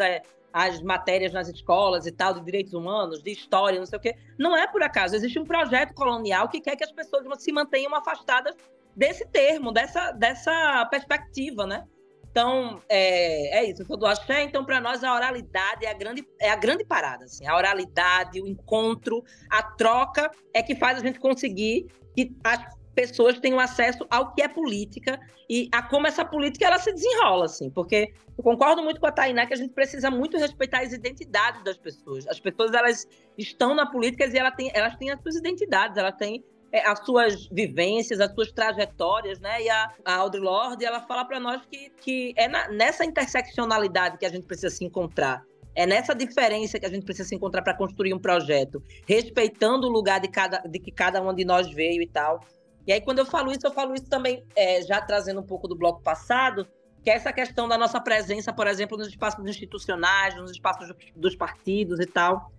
[0.52, 4.16] às matérias nas escolas e tal, de direitos humanos, de história, não sei o quê.
[4.38, 5.16] Não é por acaso.
[5.16, 8.56] Existe um projeto colonial que quer que as pessoas se mantenham afastadas
[8.94, 11.88] desse termo, dessa, dessa perspectiva, né?
[12.34, 15.93] Então, é, é isso, eu sou do axé, então para nós a oralidade é a,
[15.93, 20.98] grande, é a grande parada, assim, a oralidade, o encontro, a troca é que faz
[20.98, 22.60] a gente conseguir que as
[22.96, 27.46] pessoas tenham acesso ao que é política e a como essa política ela se desenrola,
[27.46, 30.91] assim, porque eu concordo muito com a Tainá que a gente precisa muito respeitar as
[30.91, 32.28] identidades das pessoas.
[32.28, 36.15] As pessoas, elas estão na política e elas têm, elas têm as suas identidades, elas
[36.15, 36.43] têm
[36.82, 39.64] as suas vivências, as suas trajetórias, né?
[39.64, 44.18] E a, a Audre Lorde, ela fala para nós que, que é na, nessa interseccionalidade
[44.18, 45.44] que a gente precisa se encontrar.
[45.76, 49.90] É nessa diferença que a gente precisa se encontrar para construir um projeto, respeitando o
[49.90, 52.40] lugar de, cada, de que cada um de nós veio e tal.
[52.86, 55.68] E aí, quando eu falo isso, eu falo isso também, é, já trazendo um pouco
[55.68, 56.68] do bloco passado,
[57.04, 61.36] que é essa questão da nossa presença, por exemplo, nos espaços institucionais, nos espaços dos
[61.36, 62.52] partidos e tal.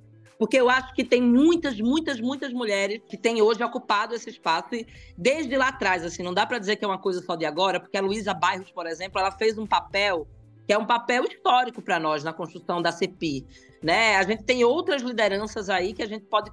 [0.44, 4.74] Porque eu acho que tem muitas, muitas, muitas mulheres que têm hoje ocupado esse espaço
[4.74, 7.46] e desde lá atrás, assim, não dá para dizer que é uma coisa só de
[7.46, 10.28] agora, porque a Luísa Bairros, por exemplo, ela fez um papel
[10.66, 13.46] que é um papel histórico para nós na construção da CPI,
[13.84, 14.16] né?
[14.16, 16.50] A gente tem outras lideranças aí que a gente pode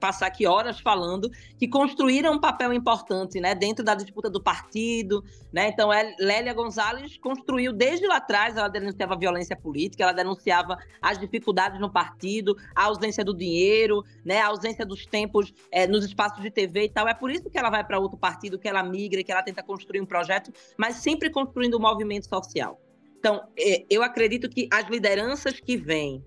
[0.00, 5.22] passar aqui horas falando, que construíram um papel importante né, dentro da disputa do partido.
[5.52, 5.68] Né?
[5.68, 11.18] Então, Lélia Gonzalez construiu desde lá atrás, ela denunciava a violência política, ela denunciava as
[11.18, 16.42] dificuldades no partido, a ausência do dinheiro, né, a ausência dos tempos é, nos espaços
[16.42, 17.06] de TV e tal.
[17.06, 19.62] É por isso que ela vai para outro partido, que ela migra, que ela tenta
[19.62, 22.80] construir um projeto, mas sempre construindo um movimento social.
[23.18, 26.24] Então, é, eu acredito que as lideranças que vêm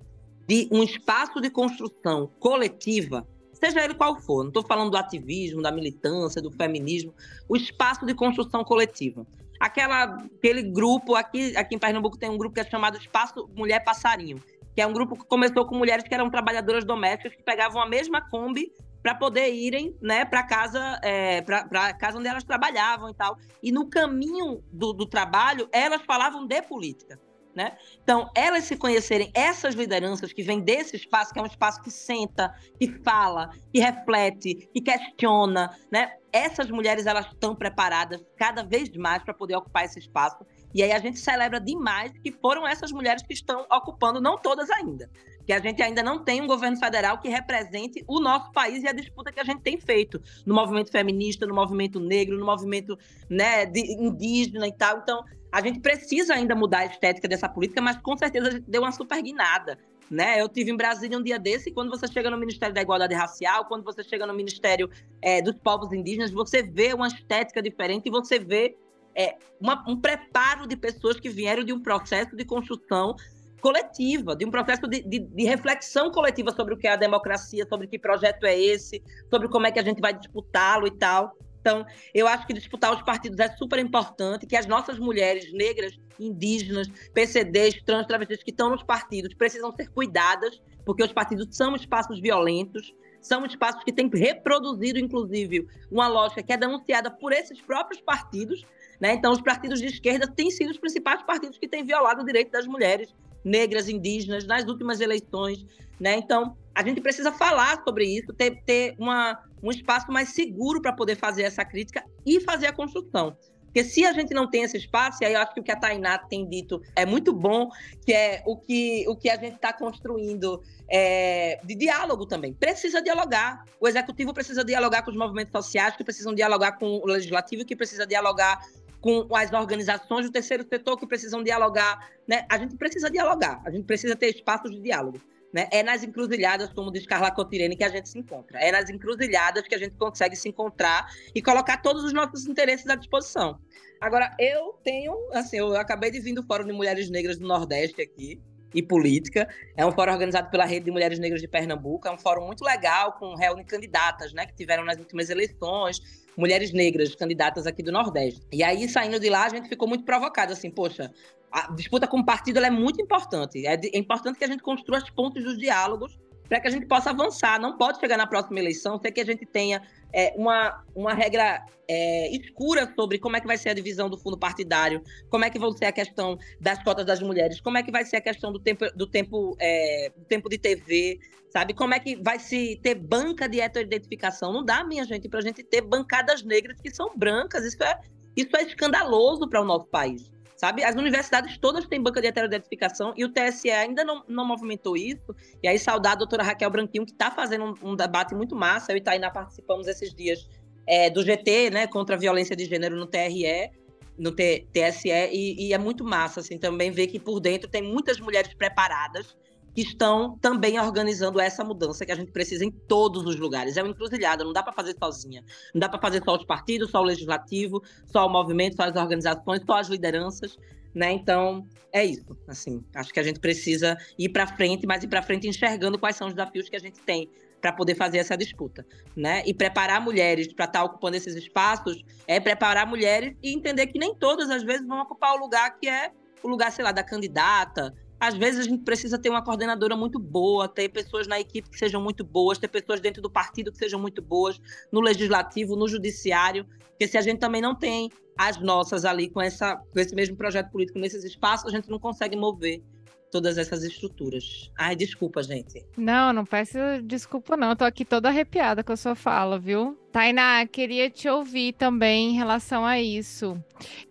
[0.50, 5.62] de um espaço de construção coletiva, seja ele qual for, não estou falando do ativismo,
[5.62, 7.14] da militância, do feminismo,
[7.48, 9.28] o espaço de construção coletiva.
[9.60, 13.84] Aquela, aquele grupo, aqui, aqui em Pernambuco tem um grupo que é chamado Espaço Mulher
[13.84, 14.42] Passarinho,
[14.74, 17.88] que é um grupo que começou com mulheres que eram trabalhadoras domésticas que pegavam a
[17.88, 23.14] mesma Kombi para poder irem né, para casa é, para casa onde elas trabalhavam e
[23.14, 23.38] tal.
[23.62, 27.20] E no caminho do, do trabalho, elas falavam de política.
[27.56, 27.76] Né?
[28.04, 31.90] Então, elas se conhecerem, essas lideranças que vêm desse espaço, que é um espaço que
[31.90, 36.14] senta, que fala, que reflete, que questiona, né?
[36.32, 40.46] Essas mulheres elas estão preparadas cada vez mais para poder ocupar esse espaço.
[40.74, 44.70] E aí a gente celebra demais que foram essas mulheres que estão ocupando, não todas
[44.70, 45.10] ainda,
[45.50, 48.88] que a gente ainda não tem um governo federal que represente o nosso país e
[48.88, 52.96] a disputa que a gente tem feito no movimento feminista, no movimento negro, no movimento
[53.28, 55.00] né, indígena e tal.
[55.00, 58.66] Então, a gente precisa ainda mudar a estética dessa política, mas com certeza a gente
[58.70, 59.80] deu uma super guinada.
[60.08, 60.40] Né?
[60.40, 63.16] Eu tive em Brasília um dia desse, e quando você chega no Ministério da Igualdade
[63.16, 64.88] Racial, quando você chega no Ministério
[65.20, 68.78] é, dos Povos Indígenas, você vê uma estética diferente e você vê
[69.16, 73.16] é, uma, um preparo de pessoas que vieram de um processo de construção
[73.60, 77.66] coletiva, de um processo de, de, de, reflexão coletiva sobre o que é a democracia,
[77.68, 81.36] sobre que projeto é esse, sobre como é que a gente vai disputá-lo e tal.
[81.60, 86.00] Então, eu acho que disputar os partidos é super importante, que as nossas mulheres negras,
[86.20, 91.76] indígenas, PCDs, trans, travestis que estão nos partidos precisam ser cuidadas, porque os partidos são
[91.76, 97.60] espaços violentos, são espaços que têm reproduzido, inclusive, uma lógica que é denunciada por esses
[97.62, 98.66] próprios partidos.
[99.00, 99.14] Né?
[99.14, 102.52] Então, os partidos de esquerda têm sido os principais partidos que têm violado o direito
[102.52, 105.66] das mulheres negras, indígenas, nas últimas eleições.
[106.00, 106.16] Né?
[106.18, 110.94] Então, a gente precisa falar sobre isso, ter, ter uma, um espaço mais seguro para
[110.94, 113.36] poder fazer essa crítica e fazer a construção.
[113.70, 115.72] Porque se a gente não tem esse espaço, e aí eu acho que o que
[115.72, 117.70] a Tainá tem dito é muito bom,
[118.04, 122.52] que é o que, o que a gente está construindo é, de diálogo também.
[122.52, 123.64] Precisa dialogar.
[123.80, 127.76] O executivo precisa dialogar com os movimentos sociais, que precisam dialogar com o legislativo, que
[127.76, 128.60] precisa dialogar
[129.02, 132.10] com as organizações do terceiro setor, que precisam dialogar.
[132.28, 132.46] Né?
[132.50, 135.20] A gente precisa dialogar, a gente precisa ter espaços de diálogo.
[135.54, 135.68] Né?
[135.72, 138.60] É nas encruzilhadas, como diz Carla Cotirene, que a gente se encontra.
[138.60, 142.88] É nas encruzilhadas que a gente consegue se encontrar e colocar todos os nossos interesses
[142.88, 143.60] à disposição.
[144.00, 148.02] Agora, eu tenho, assim, eu acabei de vir do Fórum de Mulheres Negras do Nordeste
[148.02, 148.40] aqui,
[148.74, 149.48] e política.
[149.76, 152.08] É um fórum organizado pela Rede de Mulheres Negras de Pernambuco.
[152.08, 156.02] É um fórum muito legal, com reúne candidatas, né, que tiveram nas últimas eleições,
[156.38, 158.42] mulheres negras candidatas aqui do Nordeste.
[158.52, 161.12] E aí, saindo de lá, a gente ficou muito provocado, assim, poxa,
[161.52, 163.66] a disputa com o partido é muito importante.
[163.66, 166.18] É, é, importante que a gente construa as pontes dos diálogos
[166.50, 167.62] para que a gente possa avançar.
[167.62, 169.82] Não pode chegar na próxima eleição sem que a gente tenha
[170.12, 174.18] é, uma, uma regra é, escura sobre como é que vai ser a divisão do
[174.18, 177.84] fundo partidário, como é que vai ser a questão das cotas das mulheres, como é
[177.84, 181.20] que vai ser a questão do tempo, do tempo, é, do tempo de TV,
[181.52, 181.74] sabe?
[181.74, 184.52] Como é que vai se ter banca de heteroidentificação.
[184.52, 187.64] Não dá, minha gente, para a gente ter bancadas negras que são brancas.
[187.64, 188.00] Isso é,
[188.36, 190.84] isso é escandaloso para o nosso país sabe?
[190.84, 195.34] As universidades todas têm banca de heteroidentificação e o TSE ainda não, não movimentou isso.
[195.64, 198.92] E aí, saudar a doutora Raquel Branquinho, que está fazendo um, um, debate muito massa.
[198.92, 200.50] Eu e Tainá participamos esses dias
[200.86, 203.72] é, do GT, né, contra a violência de gênero no TRE,
[204.18, 207.82] no T, TSE, e, e é muito massa, assim, também ver que por dentro tem
[207.82, 209.38] muitas mulheres preparadas
[209.74, 213.78] que estão também organizando essa mudança que a gente precisa em todos os lugares.
[213.78, 215.44] É uma encruzilhada, não dá para fazer sozinha.
[215.74, 218.96] Não dá para fazer só os partidos, só o legislativo, só o movimento, só as
[218.96, 220.58] organizações, só as lideranças.
[220.94, 221.12] Né?
[221.12, 222.38] Então, é isso.
[222.48, 226.16] Assim, acho que a gente precisa ir para frente, mas ir para frente enxergando quais
[226.16, 227.30] são os desafios que a gente tem
[227.62, 228.86] para poder fazer essa disputa,
[229.16, 229.44] né?
[229.46, 234.00] E preparar mulheres para estar tá ocupando esses espaços é preparar mulheres e entender que
[234.00, 237.04] nem todas às vezes vão ocupar o lugar que é o lugar, sei lá, da
[237.04, 237.94] candidata.
[238.20, 241.78] Às vezes a gente precisa ter uma coordenadora muito boa, ter pessoas na equipe que
[241.78, 244.60] sejam muito boas, ter pessoas dentro do partido que sejam muito boas,
[244.92, 249.42] no legislativo, no judiciário, porque se a gente também não tem as nossas ali com,
[249.42, 252.84] essa, com esse mesmo projeto político nesses espaços, a gente não consegue mover
[253.32, 254.72] todas essas estruturas.
[254.78, 255.86] Ai, desculpa, gente.
[255.98, 257.70] Não, não peço desculpa, não.
[257.70, 259.98] Eu tô aqui toda arrepiada com a sua fala, viu?
[260.12, 263.62] Tainá, queria te ouvir também em relação a isso.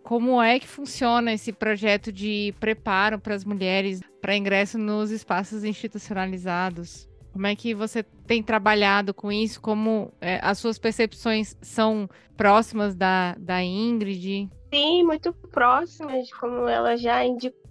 [0.02, 5.64] Como é que funciona esse projeto de preparo para as mulheres para ingresso nos espaços
[5.64, 7.08] institucionalizados?
[7.32, 9.60] Como é que você tem trabalhado com isso?
[9.60, 14.48] Como é, as suas percepções são próximas da, da Ingrid?
[14.72, 17.67] Sim, muito próximas, como ela já indicou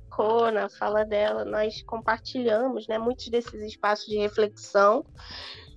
[0.52, 5.06] na fala dela, nós compartilhamos né, muitos desses espaços de reflexão.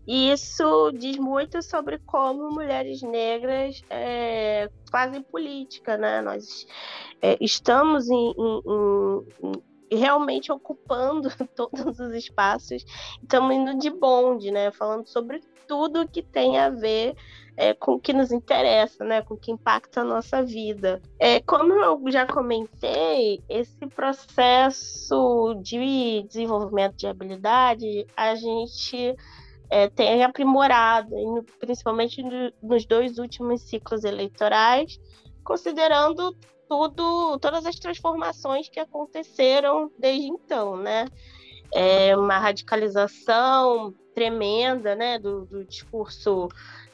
[0.06, 6.20] E isso diz muito sobre como mulheres negras é, fazem política, né?
[6.22, 6.66] Nós
[7.20, 9.52] é, estamos em, em,
[9.92, 12.84] em, realmente ocupando todos os espaços,
[13.22, 14.72] estamos indo de bonde, né?
[14.72, 17.14] Falando sobre tudo que tem a ver
[17.56, 21.00] é, com o que nos interessa, né, com o que impacta a nossa vida.
[21.18, 29.16] É, como eu já comentei, esse processo de desenvolvimento de habilidade, a gente
[29.70, 31.14] é, tem aprimorado,
[31.58, 32.22] principalmente
[32.62, 35.00] nos dois últimos ciclos eleitorais,
[35.44, 36.34] considerando
[36.68, 41.06] tudo, todas as transformações que aconteceram desde então, né?
[41.72, 46.48] É uma radicalização tremenda, né, do, do discurso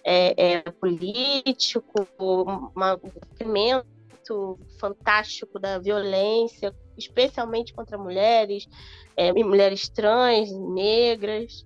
[0.08, 8.68] é, é, político, um movimento fantástico da violência, especialmente contra mulheres,
[9.16, 11.64] é, mulheres trans, negras.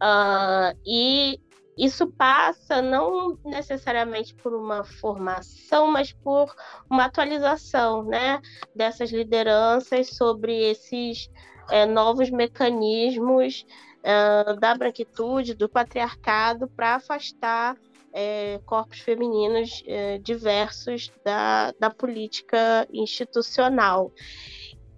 [0.00, 1.40] Uh, e
[1.76, 6.54] isso passa não necessariamente por uma formação, mas por
[6.88, 8.40] uma atualização né,
[8.76, 11.28] dessas lideranças sobre esses
[11.68, 13.66] é, novos mecanismos
[14.02, 17.76] uh, da branquitude, do patriarcado, para afastar
[18.12, 24.12] é, corpos femininos é, diversos da, da política institucional.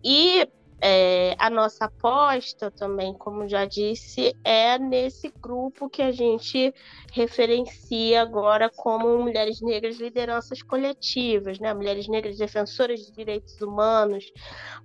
[0.02, 0.48] E
[0.80, 6.74] é, a nossa aposta também, como já disse, é nesse grupo que a gente
[7.12, 11.72] referencia agora como mulheres negras lideranças coletivas, né?
[11.72, 14.30] mulheres negras defensoras de direitos humanos,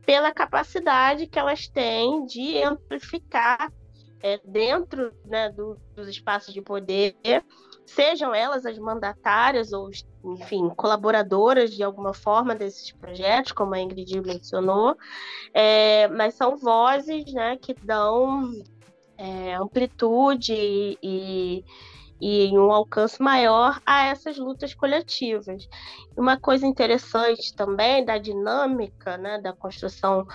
[0.05, 3.69] pela capacidade que elas têm de amplificar
[4.21, 7.15] é, dentro né, do, dos espaços de poder,
[7.85, 9.89] sejam elas as mandatárias ou,
[10.23, 14.95] enfim, colaboradoras de alguma forma desses projetos, como a Ingrid mencionou,
[15.53, 18.51] é, mas são vozes né, que dão
[19.17, 21.63] é, amplitude e,
[22.21, 25.67] e um alcance maior a essas lutas coletivas.
[26.15, 30.27] Uma coisa interessante também da dinâmica né, da construção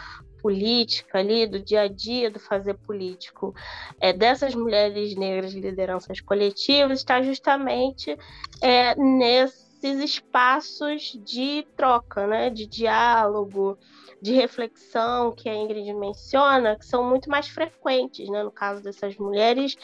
[0.45, 3.55] política ali, do dia a dia do fazer político
[3.99, 8.15] é, dessas mulheres negras lideranças coletivas está justamente
[8.61, 13.79] é, nesses espaços de troca, né, de diálogo,
[14.21, 19.17] de reflexão que a Ingrid menciona, que são muito mais frequentes, né, no caso dessas
[19.17, 19.79] mulheres,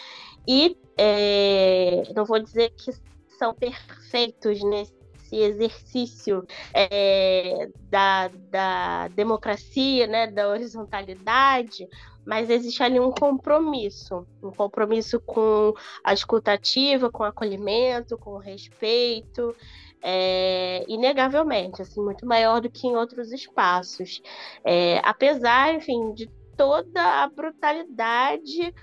[0.47, 2.93] e é, não vou dizer que
[3.39, 5.00] são perfeitos nesse
[5.31, 11.89] esse exercício é, da, da democracia, né, da horizontalidade,
[12.27, 15.73] mas existe ali um compromisso, um compromisso com
[16.05, 19.55] a escutativa, com o acolhimento, com o respeito,
[20.03, 24.21] é, inegavelmente, assim, muito maior do que em outros espaços.
[24.65, 28.75] É, apesar, enfim, de toda a brutalidade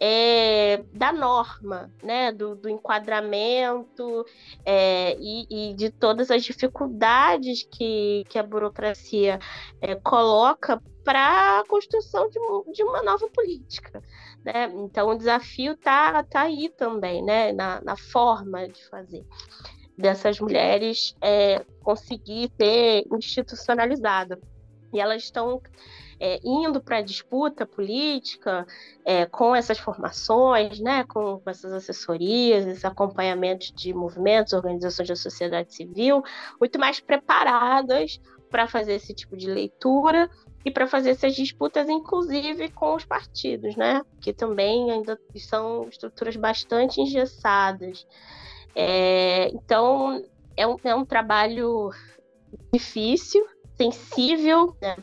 [0.00, 4.24] é, da norma, né, do, do enquadramento
[4.64, 9.38] é, e, e, de todas as dificuldades que, que a burocracia
[9.80, 12.38] é, coloca para a construção de,
[12.72, 14.02] de, uma nova política.
[14.44, 14.70] Né?
[14.74, 19.24] Então, o desafio está tá aí também, né, na, na forma de fazer
[19.96, 24.38] dessas mulheres é, conseguir ser institucionalizada.
[24.92, 25.60] E elas estão
[26.18, 28.66] é, indo para a disputa política
[29.04, 35.16] é, com essas formações, né, com, com, essas assessorias, esse acompanhamento de movimentos, organizações da
[35.16, 36.22] sociedade civil,
[36.60, 40.30] muito mais preparadas para fazer esse tipo de leitura
[40.64, 46.36] e para fazer essas disputas, inclusive com os partidos, né, que também ainda são estruturas
[46.36, 48.06] bastante engessadas.
[48.74, 50.24] É, então,
[50.56, 51.90] é um, é um trabalho
[52.72, 53.46] difícil,
[53.76, 54.96] sensível, né,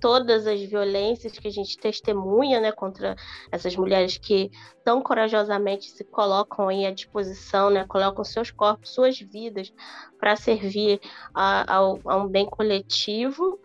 [0.00, 3.16] todas as violências que a gente testemunha, né, contra
[3.50, 4.50] essas mulheres que
[4.84, 9.72] tão corajosamente se colocam aí à disposição, né, colocam seus corpos, suas vidas
[10.18, 11.00] para servir
[11.34, 13.60] a, a, a, um bem coletivo.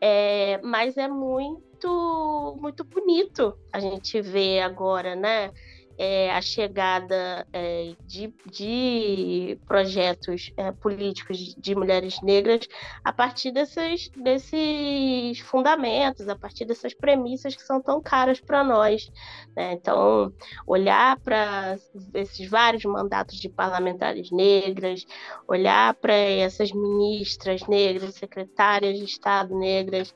[0.00, 5.52] É, mas é muito, muito bonito a gente ver agora, né?
[5.98, 12.68] É, a chegada é, de, de, projetos é, políticos de mulheres negras
[13.04, 19.10] a partir desses, desses fundamentos, a partir dessas premissas que são tão caras para nós.
[19.56, 19.72] Né?
[19.72, 20.32] Então,
[20.66, 21.76] olhar para
[22.14, 25.04] esses vários mandatos de parlamentares negras,
[25.46, 30.14] olhar para essas ministras negras, secretárias de Estado negras,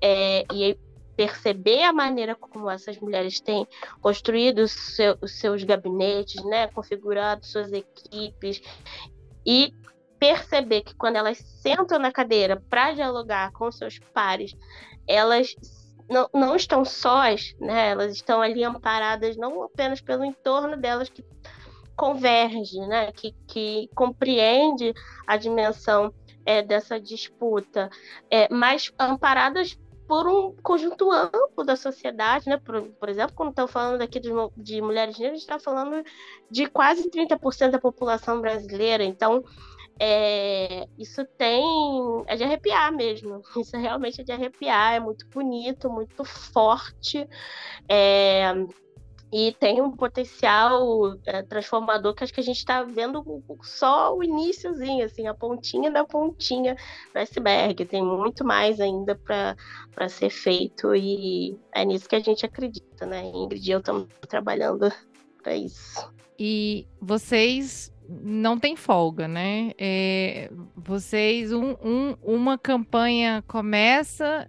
[0.00, 0.78] é, e
[1.18, 3.66] perceber a maneira como essas mulheres têm
[4.00, 8.62] construído os, seu, seus gabinetes, né, configurado suas equipes
[9.44, 9.74] e
[10.16, 14.54] perceber que quando elas sentam na cadeira para dialogar com seus pares,
[15.08, 15.56] elas
[16.08, 17.90] não, não estão sós, né?
[17.90, 21.24] Elas estão ali amparadas não apenas pelo entorno delas que
[21.96, 23.10] converge, né?
[23.10, 24.94] Que, que compreende
[25.26, 26.14] a dimensão
[26.46, 27.90] é, dessa disputa,
[28.30, 29.76] é, mas amparadas
[30.08, 32.56] por um conjunto amplo da sociedade, né?
[32.56, 36.02] Por, por exemplo, quando estamos falando aqui de, de mulheres negras, está falando
[36.50, 39.04] de quase 30% da população brasileira.
[39.04, 39.44] Então,
[40.00, 41.62] é, isso tem.
[42.26, 43.42] é de arrepiar mesmo.
[43.60, 47.28] Isso realmente é de arrepiar, é muito bonito, muito forte.
[47.86, 48.54] É,
[49.32, 54.24] e tem um potencial é, transformador que acho que a gente está vendo só o
[54.24, 56.74] iníciozinho, assim, a pontinha da pontinha
[57.12, 57.84] do iceberg.
[57.84, 63.24] Tem muito mais ainda para ser feito e é nisso que a gente acredita, né?
[63.26, 64.90] Ingrid e eu estamos trabalhando
[65.42, 66.10] para isso.
[66.38, 69.72] E vocês não têm folga, né?
[69.76, 74.48] É, vocês, um, um, uma campanha começa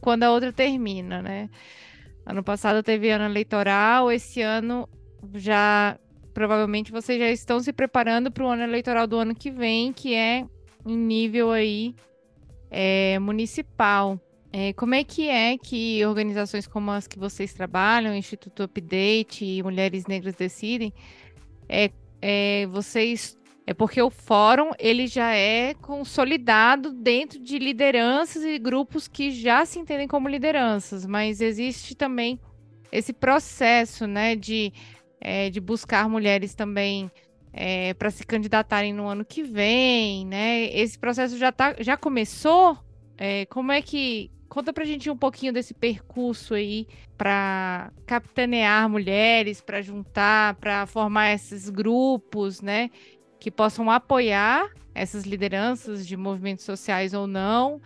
[0.00, 1.48] quando a outra termina, né?
[2.30, 4.88] Ano passado teve ano eleitoral, esse ano
[5.34, 5.98] já
[6.32, 10.14] provavelmente vocês já estão se preparando para o ano eleitoral do ano que vem, que
[10.14, 10.46] é
[10.86, 11.92] em nível aí
[12.70, 14.16] é, municipal.
[14.52, 19.60] É, como é que é que organizações como as que vocês trabalham, Instituto Update e
[19.60, 20.94] Mulheres Negras Decidem,
[21.68, 21.90] é,
[22.22, 23.36] é, vocês
[23.70, 29.64] é porque o fórum ele já é consolidado dentro de lideranças e grupos que já
[29.64, 32.40] se entendem como lideranças, mas existe também
[32.90, 34.72] esse processo, né, de,
[35.20, 37.08] é, de buscar mulheres também
[37.52, 40.64] é, para se candidatarem no ano que vem, né?
[40.76, 42.76] Esse processo já, tá, já começou?
[43.16, 48.88] É, como é que conta para a gente um pouquinho desse percurso aí para capitanear
[48.88, 52.90] mulheres, para juntar, para formar esses grupos, né?
[53.40, 57.80] Que possam apoiar essas lideranças de movimentos sociais ou não,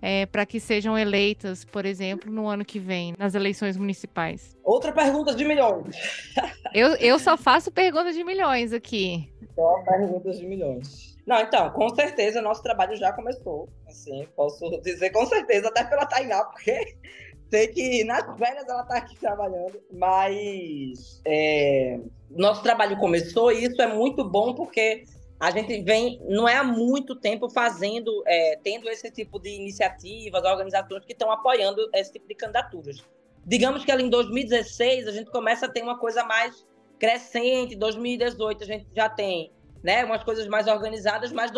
[0.00, 4.56] é, para que sejam eleitas, por exemplo, no ano que vem, nas eleições municipais?
[4.64, 5.94] Outra pergunta de milhões.
[6.72, 9.30] eu, eu só faço perguntas de milhões aqui.
[9.54, 11.18] Só perguntas de milhões.
[11.26, 13.68] Não, então, com certeza nosso trabalho já começou.
[13.86, 16.96] Assim, posso dizer com certeza, até pela Tainá, porque
[17.50, 21.98] sei que nas velhas ela está aqui trabalhando, mas é,
[22.30, 25.04] nosso trabalho começou e isso é muito bom porque
[25.38, 30.44] a gente vem, não é há muito tempo fazendo, é, tendo esse tipo de iniciativas,
[30.44, 33.02] organizações que estão apoiando esse tipo de candidaturas.
[33.44, 36.64] Digamos que ali em 2016 a gente começa a ter uma coisa mais
[36.98, 39.50] crescente, 2018 a gente já tem
[39.82, 41.50] né, umas coisas mais organizadas, mas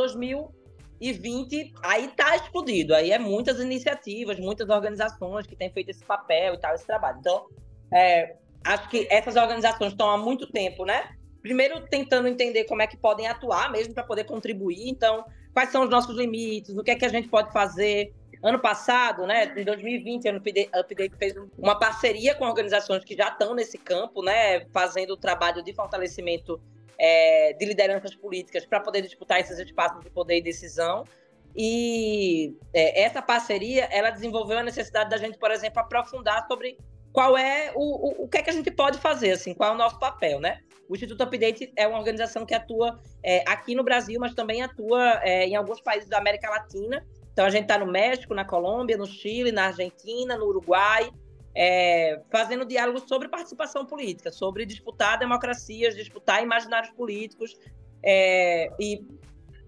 [1.02, 6.54] 2020 aí tá explodido, aí é muitas iniciativas, muitas organizações que têm feito esse papel
[6.54, 7.18] e tal, esse trabalho.
[7.18, 7.46] Então,
[7.92, 11.10] é, acho que essas organizações estão há muito tempo, né?
[11.40, 14.88] Primeiro tentando entender como é que podem atuar mesmo para poder contribuir.
[14.88, 18.14] Então, quais são os nossos limites, o que é que a gente pode fazer.
[18.42, 23.54] Ano passado, né, em 2020, a Update fez uma parceria com organizações que já estão
[23.54, 26.60] nesse campo, né, fazendo o trabalho de fortalecimento
[26.98, 31.04] é, de lideranças políticas para poder disputar esses espaços de poder e decisão.
[31.54, 36.78] E é, essa parceria, ela desenvolveu a necessidade da gente, por exemplo, aprofundar sobre
[37.12, 39.74] qual é o, o, o que é que a gente pode fazer, assim, qual é
[39.74, 40.60] o nosso papel, né?
[40.88, 45.20] O Instituto Update é uma organização que atua é, aqui no Brasil, mas também atua
[45.22, 47.06] é, em alguns países da América Latina.
[47.32, 51.10] Então a gente está no México, na Colômbia, no Chile, na Argentina, no Uruguai,
[51.54, 57.56] é, fazendo diálogos sobre participação política, sobre disputar democracias, disputar imaginários políticos.
[58.02, 59.06] É, e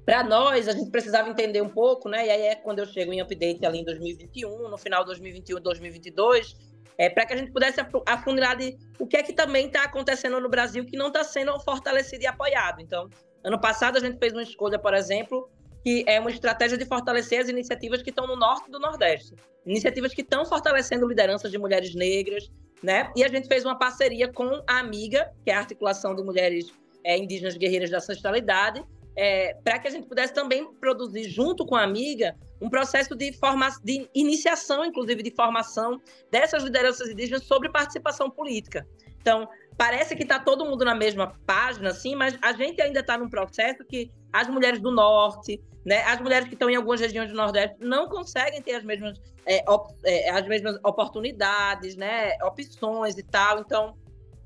[0.04, 2.26] para nós, a gente precisava entender um pouco, né?
[2.26, 5.60] E aí é quando eu chego em update ali em 2021, no final de 2021
[5.60, 6.56] 2022,
[6.98, 10.40] é, para que a gente pudesse afundar de o que é que também está acontecendo
[10.40, 12.80] no Brasil que não está sendo fortalecido e apoiado.
[12.80, 13.08] Então,
[13.42, 15.50] ano passado a gente fez uma escolha, por exemplo,
[15.84, 19.34] que é uma estratégia de fortalecer as iniciativas que estão no norte do nordeste.
[19.66, 22.50] Iniciativas que estão fortalecendo lideranças de mulheres negras,
[22.82, 23.12] né?
[23.14, 26.72] E a gente fez uma parceria com a Amiga, que é a articulação de mulheres
[27.04, 28.82] é, indígenas guerreiras da ancestralidade,
[29.14, 33.34] é, para que a gente pudesse também produzir, junto com a Amiga, um processo de,
[33.34, 38.86] forma, de iniciação, inclusive de formação dessas lideranças indígenas sobre participação política.
[39.20, 43.18] Então, parece que está todo mundo na mesma página, assim, mas a gente ainda está
[43.18, 47.30] num processo que as mulheres do norte, né, as mulheres que estão em algumas regiões
[47.30, 49.16] do Nordeste não conseguem ter as mesmas,
[49.46, 53.60] é, op, é, as mesmas oportunidades, né, opções e tal.
[53.60, 53.94] Então,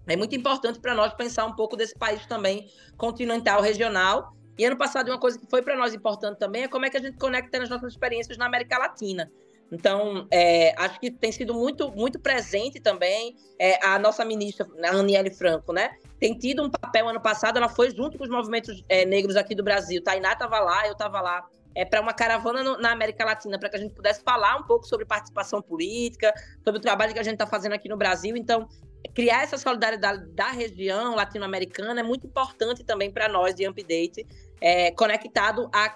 [0.07, 2.69] é muito importante para nós pensar um pouco desse país também
[2.99, 6.85] continental, regional, e ano passado, uma coisa que foi para nós importante também é como
[6.85, 9.31] é que a gente conecta as nossas experiências na América Latina.
[9.71, 14.91] Então, é, acho que tem sido muito, muito presente também é, a nossa ministra, a
[14.91, 15.91] Aniele Franco, né?
[16.19, 19.55] Tem tido um papel ano passado, ela foi junto com os movimentos é, negros aqui
[19.55, 20.03] do Brasil.
[20.03, 23.69] Tainá estava lá, eu estava lá, é, para uma caravana no, na América Latina, para
[23.69, 26.33] que a gente pudesse falar um pouco sobre participação política,
[26.65, 28.37] sobre o trabalho que a gente está fazendo aqui no Brasil.
[28.37, 28.67] Então,
[29.15, 34.27] criar essa solidariedade da região latino-americana é muito importante também para nós de Update,
[34.61, 35.95] é, conectado a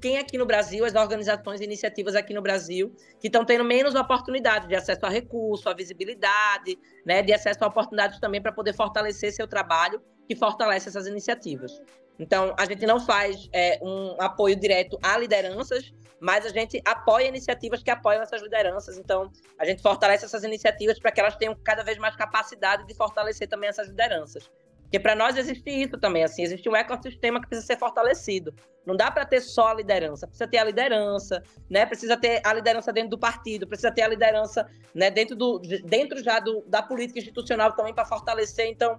[0.00, 3.94] quem aqui no Brasil, as organizações e iniciativas aqui no Brasil, que estão tendo menos
[3.94, 8.74] oportunidade de acesso a recurso, a visibilidade, né, de acesso a oportunidades também para poder
[8.74, 11.80] fortalecer seu trabalho, que fortalece essas iniciativas.
[12.18, 17.28] Então, a gente não faz é, um apoio direto a lideranças, mas a gente apoia
[17.28, 18.96] iniciativas que apoiam essas lideranças.
[18.96, 22.94] Então, a gente fortalece essas iniciativas para que elas tenham cada vez mais capacidade de
[22.94, 24.50] fortalecer também essas lideranças.
[24.86, 28.54] Porque para nós existe isso também, assim, existe um ecossistema que precisa ser fortalecido.
[28.86, 31.84] Não dá para ter só a liderança, precisa ter a liderança, né?
[31.84, 34.64] Precisa ter a liderança dentro do partido, precisa ter a liderança,
[34.94, 38.68] né, dentro do dentro já do, da política institucional também para fortalecer.
[38.68, 38.96] Então,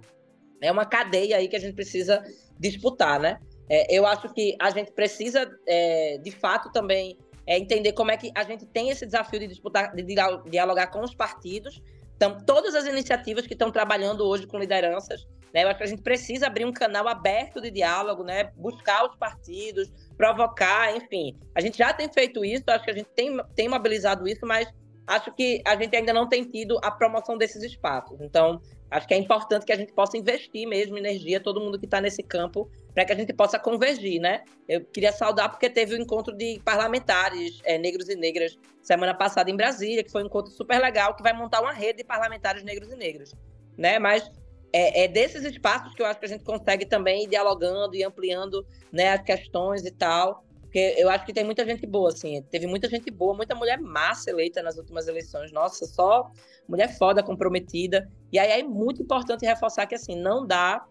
[0.60, 2.22] é uma cadeia aí que a gente precisa
[2.60, 3.40] disputar, né?
[3.70, 8.16] É, eu acho que a gente precisa, é, de fato, também é, entender como é
[8.18, 10.02] que a gente tem esse desafio de disputar, de
[10.50, 11.80] dialogar com os partidos.
[12.14, 15.88] Então, todas as iniciativas que estão trabalhando hoje com lideranças, né, eu acho que a
[15.88, 21.36] gente precisa abrir um canal aberto de diálogo, né, buscar os partidos, provocar, enfim.
[21.54, 24.68] A gente já tem feito isso, acho que a gente tem, tem mobilizado isso, mas
[25.08, 28.20] acho que a gente ainda não tem tido a promoção desses espaços.
[28.20, 31.86] Então, acho que é importante que a gente possa investir mesmo energia, todo mundo que
[31.86, 34.44] está nesse campo, para que a gente possa convergir, né?
[34.68, 39.14] Eu queria saudar porque teve o um encontro de parlamentares é, negros e negras semana
[39.14, 42.04] passada em Brasília, que foi um encontro super legal, que vai montar uma rede de
[42.04, 43.34] parlamentares negros e negras,
[43.76, 43.98] né?
[43.98, 44.30] Mas
[44.72, 48.04] é, é desses espaços que eu acho que a gente consegue também ir dialogando e
[48.04, 50.44] ampliando né, as questões e tal.
[50.62, 52.42] Porque eu acho que tem muita gente boa, assim.
[52.50, 55.50] Teve muita gente boa, muita mulher massa eleita nas últimas eleições.
[55.50, 56.30] Nossa, só
[56.68, 58.06] mulher foda, comprometida.
[58.30, 60.86] E aí é muito importante reforçar que, assim, não dá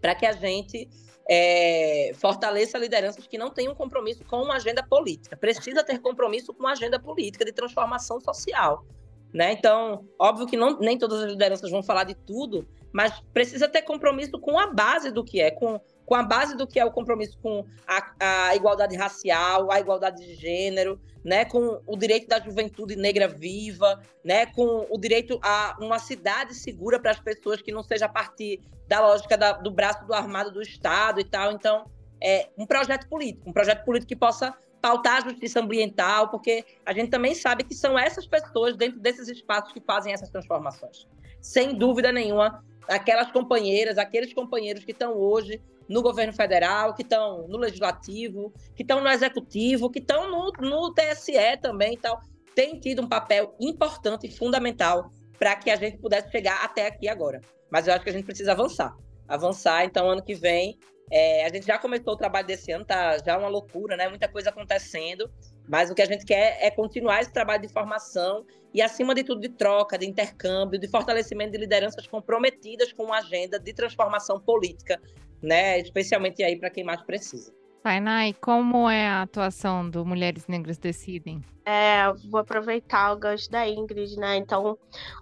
[0.00, 0.88] para que a gente
[1.28, 5.36] é, fortaleça lideranças que não tenham compromisso com uma agenda política.
[5.36, 8.84] Precisa ter compromisso com uma agenda política de transformação social.
[9.32, 9.52] Né?
[9.52, 13.82] Então, óbvio que não, nem todas as lideranças vão falar de tudo, mas precisa ter
[13.82, 16.90] compromisso com a base do que é, com com a base do que é o
[16.90, 22.40] compromisso com a, a, igualdade racial, a igualdade de gênero, né, com o direito da
[22.40, 27.72] juventude negra viva, né, com o direito a uma cidade segura para as pessoas que
[27.72, 31.52] não seja a partir da lógica da, do braço do armado do Estado e tal.
[31.52, 31.86] Então,
[32.20, 36.92] é um projeto político, um projeto político que possa pautar a justiça ambiental, porque a
[36.92, 41.06] gente também sabe que são essas pessoas dentro desses espaços que fazem essas transformações.
[41.40, 47.46] Sem dúvida nenhuma, aquelas companheiras, aqueles companheiros que estão hoje no governo federal, que estão
[47.46, 52.20] no legislativo, que estão no executivo, que estão no, no TSE também e tal,
[52.54, 57.08] tem tido um papel importante e fundamental para que a gente pudesse chegar até aqui
[57.08, 57.40] agora.
[57.70, 58.96] Mas eu acho que a gente precisa avançar.
[59.28, 60.78] Avançar, então, ano que vem.
[61.10, 64.08] É, a gente já começou o trabalho desse ano, tá já uma loucura, né?
[64.08, 65.30] Muita coisa acontecendo.
[65.68, 68.44] Mas o que a gente quer é continuar esse trabalho de formação
[68.74, 73.18] e, acima de tudo, de troca, de intercâmbio, de fortalecimento de lideranças comprometidas com uma
[73.18, 75.00] agenda de transformação política
[75.42, 75.80] né?
[75.80, 77.52] Especialmente aí para quem mais precisa.
[77.82, 81.42] Tainai, como é a atuação do Mulheres Negras Decidem?
[81.64, 84.36] É, vou aproveitar o gancho da Ingrid, né?
[84.36, 84.78] Então,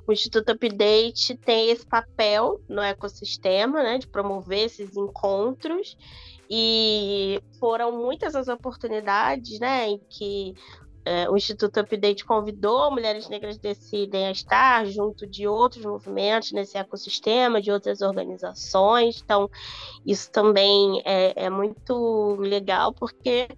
[0.07, 3.99] o Instituto Update tem esse papel no ecossistema, né?
[3.99, 5.97] De promover esses encontros.
[6.51, 9.89] E foram muitas as oportunidades, né?
[9.89, 10.55] Em que
[11.05, 16.77] é, o Instituto Update convidou Mulheres Negras Decidem a estar junto de outros movimentos nesse
[16.77, 19.21] ecossistema, de outras organizações.
[19.25, 19.51] Então,
[20.05, 23.49] isso também é, é muito legal, porque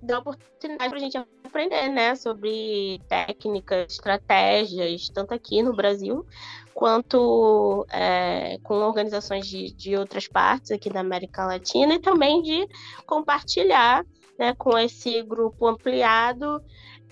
[0.00, 6.24] dá oportunidade para a gente aprender né, sobre técnicas, estratégias, tanto aqui no Brasil,
[6.72, 12.66] quanto é, com organizações de, de outras partes aqui da América Latina, e também de
[13.06, 14.04] compartilhar
[14.38, 16.62] né, com esse grupo ampliado,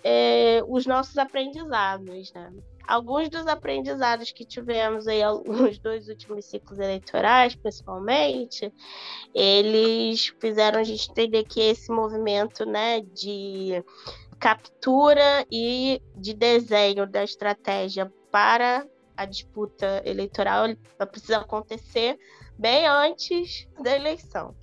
[0.04, 2.32] é, os nossos aprendizados.
[2.32, 2.52] Né?
[2.86, 8.72] Alguns dos aprendizados que tivemos aí nos dois últimos ciclos eleitorais, principalmente,
[9.34, 13.84] eles fizeram a gente entender que esse movimento né, de
[14.38, 18.86] captura e de desenho da estratégia para
[19.16, 20.64] a disputa eleitoral
[21.10, 22.18] precisa acontecer
[22.58, 24.54] bem antes da eleição.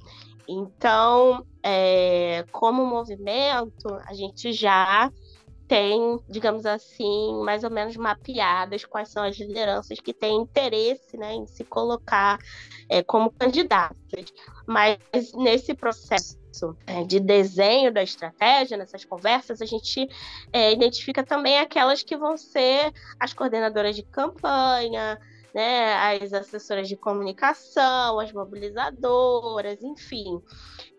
[0.47, 5.11] Então, é, como movimento, a gente já
[5.67, 11.33] tem, digamos assim, mais ou menos mapeadas quais são as lideranças que têm interesse né,
[11.33, 12.39] em se colocar
[12.89, 14.25] é, como candidatas.
[14.65, 14.97] Mas
[15.33, 16.37] nesse processo
[16.85, 20.07] é, de desenho da estratégia, nessas conversas, a gente
[20.53, 25.19] é, identifica também aquelas que vão ser as coordenadoras de campanha,
[25.53, 30.41] né, as assessoras de comunicação, as mobilizadoras, enfim.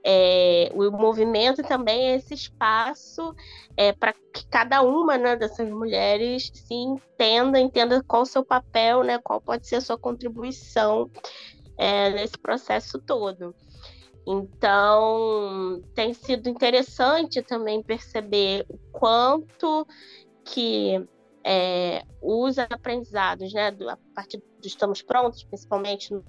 [0.04, 3.34] É, o movimento também é esse espaço
[3.76, 9.02] é, para que cada uma né, dessas mulheres se entenda, entenda qual o seu papel,
[9.02, 11.10] né, qual pode ser a sua contribuição
[11.76, 13.54] é, nesse processo todo.
[14.26, 19.86] Então, tem sido interessante também perceber o quanto
[20.44, 21.02] que
[21.42, 26.24] é, os aprendizados, né, do, a partir do Estamos Prontos, principalmente no,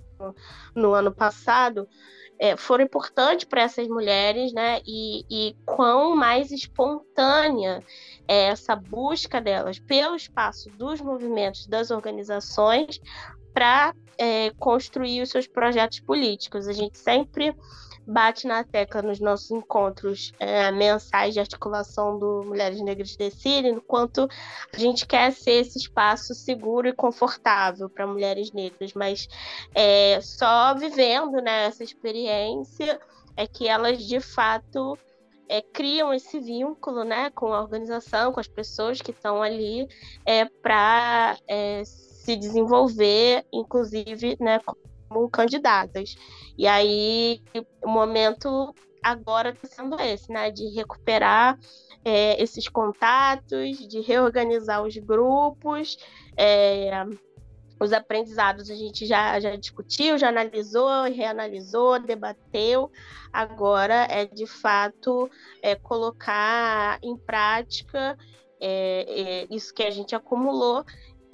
[0.74, 1.90] no ano passado,
[2.40, 7.84] é, foram importantes para essas mulheres, né, e, e quão mais espontânea
[8.28, 13.02] é essa busca delas pelo espaço dos movimentos, das organizações,
[13.54, 16.68] para é, construir os seus projetos políticos.
[16.68, 17.54] A gente sempre
[18.10, 24.28] bate na tecla nos nossos encontros é, mensais de articulação do Mulheres Negras Decidem, quanto
[24.74, 29.28] a gente quer ser esse espaço seguro e confortável para mulheres negras, mas
[29.76, 33.00] é, só vivendo né, essa experiência
[33.38, 34.98] é que elas de fato
[35.48, 39.88] é, criam esse vínculo né, com a organização, com as pessoas que estão ali
[40.26, 44.60] é, para é, se desenvolver, inclusive né,
[45.10, 46.16] como candidatas.
[46.58, 47.42] E aí,
[47.84, 50.52] o momento agora está sendo esse, né?
[50.52, 51.58] De recuperar
[52.06, 55.98] é, esses contatos, de reorganizar os grupos.
[56.38, 56.92] É,
[57.80, 62.92] os aprendizados a gente já, já discutiu, já analisou, reanalisou, debateu.
[63.32, 65.30] Agora é de fato
[65.62, 68.18] é, colocar em prática
[68.60, 70.84] é, é, isso que a gente acumulou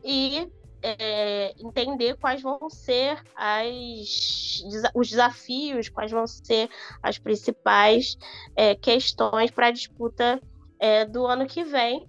[0.04, 0.48] e
[0.86, 4.62] é, entender quais vão ser as,
[4.94, 6.70] os desafios, quais vão ser
[7.02, 8.16] as principais
[8.56, 10.40] é, questões para a disputa
[10.80, 12.08] é, do ano que vem,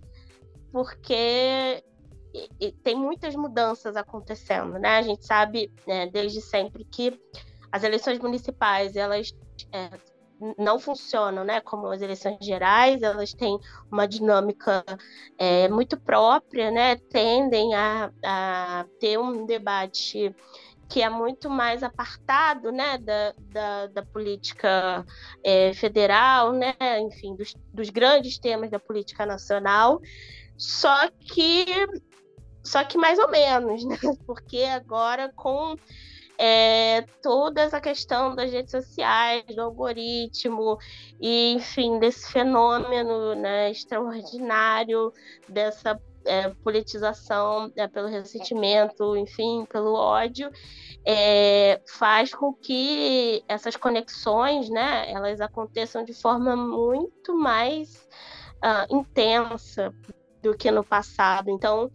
[0.71, 1.83] porque
[2.83, 4.99] tem muitas mudanças acontecendo, né?
[4.99, 7.19] A gente sabe né, desde sempre que
[7.73, 9.33] as eleições municipais elas
[9.73, 9.89] é,
[10.59, 11.61] não funcionam, né?
[11.61, 13.59] Como as eleições gerais, elas têm
[13.91, 14.85] uma dinâmica
[15.39, 16.97] é, muito própria, né?
[16.97, 20.35] Tendem a, a, ter um debate
[20.89, 22.99] que é muito mais apartado, né?
[22.99, 25.05] Da, da, da política
[25.43, 26.75] é, federal, né?
[27.01, 30.01] Enfim, dos, dos grandes temas da política nacional.
[30.57, 31.67] Só que,
[32.63, 33.97] só que mais ou menos, né?
[34.27, 35.77] Porque agora com
[36.39, 40.79] é, toda essa questão das redes sociais, do algoritmo,
[41.21, 45.13] e, enfim, desse fenômeno né, extraordinário,
[45.49, 50.51] dessa é, politização é, pelo ressentimento, enfim, pelo ódio,
[51.05, 58.09] é, faz com que essas conexões, né, elas aconteçam de forma muito mais
[58.57, 59.95] uh, intensa
[60.43, 61.51] do que no passado.
[61.51, 61.91] Então,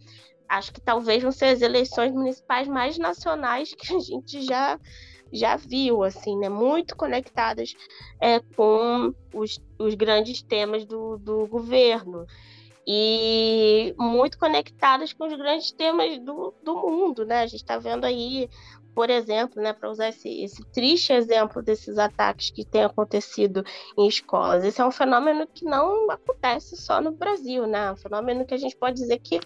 [0.52, 4.78] acho que talvez vão ser as eleições municipais mais nacionais que a gente já
[5.34, 6.50] já viu, assim, né?
[6.50, 7.74] Muito conectadas
[8.20, 12.26] é, com os, os grandes temas do, do governo
[12.86, 17.40] e muito conectadas com os grandes temas do, do mundo, né?
[17.40, 18.46] A gente está vendo aí,
[18.94, 23.64] por exemplo, né, para usar esse, esse triste exemplo desses ataques que têm acontecido
[23.96, 24.64] em escolas.
[24.64, 27.86] Esse é um fenômeno que não acontece só no Brasil, né?
[27.86, 29.40] É um fenômeno que a gente pode dizer que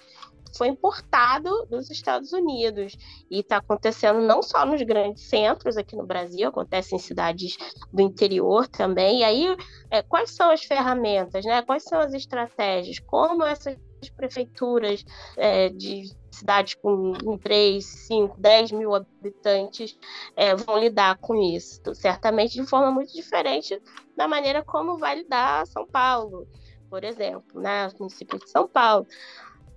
[0.57, 2.97] foi importado dos Estados Unidos
[3.31, 7.57] e está acontecendo não só nos grandes centros aqui no Brasil, acontece em cidades
[7.93, 9.21] do interior também.
[9.21, 9.57] E aí,
[9.91, 11.63] é, quais são as ferramentas, né?
[11.63, 12.99] Quais são as estratégias?
[12.99, 13.77] Como essas
[14.17, 15.05] prefeituras
[15.37, 19.99] é, de cidades com 3, 5, 10 mil habitantes
[20.37, 21.95] é, vão lidar com isso?
[21.95, 23.81] Certamente de forma muito diferente
[24.17, 26.47] da maneira como vai lidar São Paulo,
[26.89, 27.89] por exemplo, né?
[27.89, 29.07] O município de São Paulo.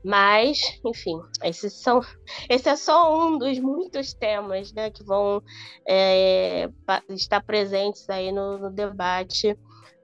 [0.03, 2.01] Mas, enfim, esses são,
[2.49, 5.41] esse é só um dos muitos temas né, que vão
[5.87, 6.69] é,
[7.09, 9.57] estar presentes aí no, no debate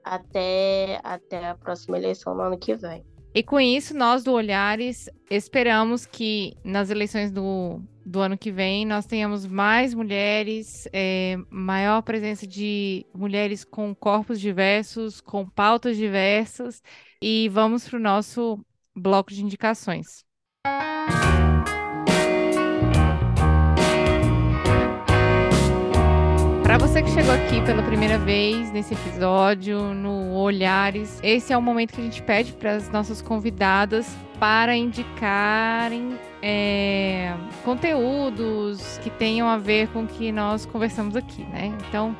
[0.04, 3.04] até, até a próxima eleição no ano que vem.
[3.34, 8.86] E com isso, nós do Olhares esperamos que nas eleições do, do ano que vem
[8.86, 16.82] nós tenhamos mais mulheres, é, maior presença de mulheres com corpos diversos, com pautas diversas.
[17.20, 18.58] E vamos para o nosso
[18.96, 20.24] bloco de indicações.
[26.62, 31.62] Para você que chegou aqui pela primeira vez nesse episódio, no Olhares, esse é o
[31.62, 37.34] momento que a gente pede para as nossas convidadas para indicarem é,
[37.64, 41.72] conteúdos que tenham a ver com o que nós conversamos aqui, né?
[41.88, 42.16] Então,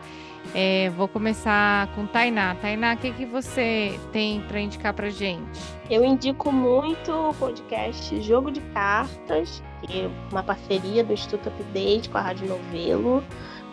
[0.59, 2.54] é, vou começar com Tainá.
[2.54, 5.61] Tainá, o que, que você tem para indicar para gente?
[5.90, 12.09] Eu indico muito o podcast Jogo de Cartas, que é uma parceria do Instituto Update
[12.09, 13.22] com a Rádio Novelo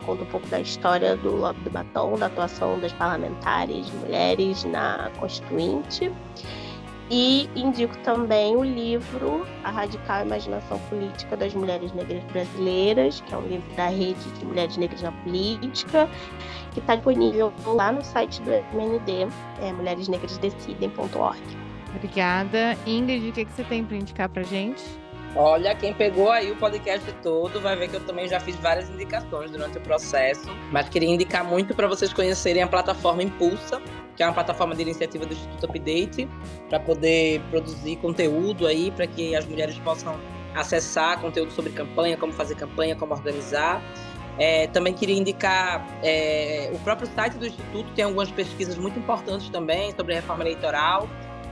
[0.05, 5.09] conta um pouco da história do lobby do batom, da atuação das parlamentares mulheres na
[5.17, 6.11] Constituinte.
[7.09, 13.37] E indico também o livro A Radical Imaginação Política das Mulheres Negras Brasileiras, que é
[13.37, 16.09] um livro da Rede de Mulheres Negras na Política,
[16.73, 19.27] que está disponível lá no site do MND,
[19.61, 21.41] é mulheresnegrasdecidem.org.
[21.95, 22.77] Obrigada.
[22.85, 24.83] Ingrid, o que, que você tem para indicar para gente?
[25.35, 28.87] Olha, quem pegou aí o podcast todo vai ver que eu também já fiz várias
[28.89, 33.81] indicações durante o processo, mas queria indicar muito para vocês conhecerem a plataforma Impulsa,
[34.15, 36.29] que é uma plataforma de iniciativa do Instituto Update,
[36.69, 40.19] para poder produzir conteúdo aí, para que as mulheres possam
[40.53, 43.81] acessar conteúdo sobre campanha, como fazer campanha, como organizar.
[44.37, 49.47] É, também queria indicar é, o próprio site do Instituto, tem algumas pesquisas muito importantes
[49.49, 51.07] também sobre reforma eleitoral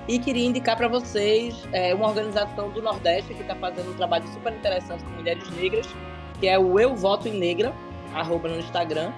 [0.08, 4.28] e queria indicar para vocês é, uma organização do Nordeste que está fazendo um trabalho
[4.30, 5.88] super interessante com mulheres negras,
[6.40, 7.74] que é o Eu Voto em Negra,
[8.14, 9.12] arroba no Instagram.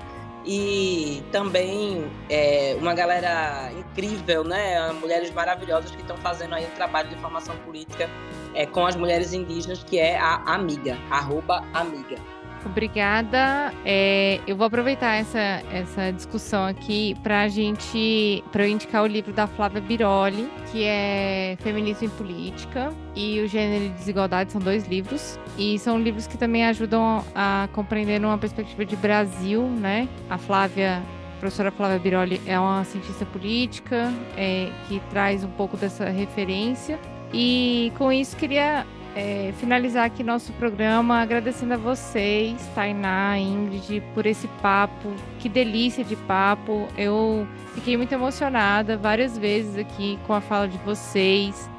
[0.45, 4.91] E também é, uma galera incrível, né?
[4.91, 8.09] Mulheres maravilhosas que estão fazendo aí um trabalho de formação política
[8.53, 12.17] é, com as mulheres indígenas, que é a Amiga, arroba Amiga.
[12.65, 13.73] Obrigada.
[13.85, 19.07] É, eu vou aproveitar essa, essa discussão aqui para a gente, para eu indicar o
[19.07, 24.59] livro da Flávia Biroli, que é Feminismo em Política e o Gênero e Desigualdade são
[24.59, 30.07] dois livros e são livros que também ajudam a compreender uma perspectiva de Brasil, né?
[30.29, 31.01] A Flávia
[31.35, 36.97] a professora Flávia Biroli é uma cientista política é, que traz um pouco dessa referência.
[37.33, 38.85] E com isso queria
[39.15, 45.13] é, finalizar aqui nosso programa agradecendo a vocês, Tainá, Ingrid, por esse papo.
[45.39, 46.87] Que delícia de papo.
[46.97, 51.69] Eu fiquei muito emocionada várias vezes aqui com a fala de vocês.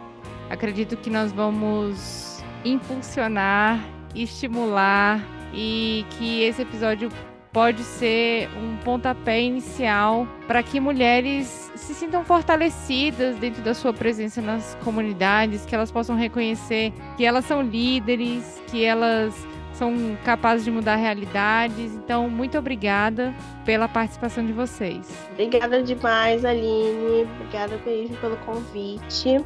[0.48, 5.20] Acredito que nós vamos impulsionar, estimular
[5.52, 7.10] e que esse episódio
[7.54, 14.42] pode ser um pontapé inicial para que mulheres se sintam fortalecidas dentro da sua presença
[14.42, 19.94] nas comunidades, que elas possam reconhecer que elas são líderes, que elas são
[20.24, 21.94] capazes de mudar realidades.
[21.94, 23.32] Então, muito obrigada
[23.64, 25.08] pela participação de vocês.
[25.32, 27.28] Obrigada demais, Aline.
[27.36, 29.44] Obrigada mesmo pelo convite.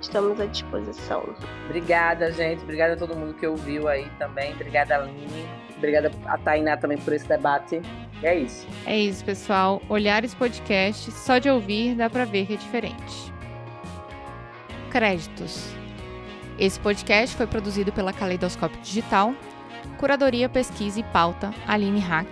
[0.00, 1.24] Estamos à disposição.
[1.66, 2.62] Obrigada, gente.
[2.62, 4.52] Obrigada a todo mundo que ouviu aí também.
[4.52, 5.61] Obrigada, Aline.
[5.82, 7.82] Obrigada a Tainá também por esse debate.
[8.22, 8.64] É isso.
[8.86, 9.82] É isso, pessoal.
[9.88, 13.32] Olhares Podcast, só de ouvir dá para ver que é diferente.
[14.90, 15.72] Créditos.
[16.56, 19.34] Esse podcast foi produzido pela Caleidoscópio Digital.
[19.98, 22.28] Curadoria, pesquisa e pauta, Aline Hack.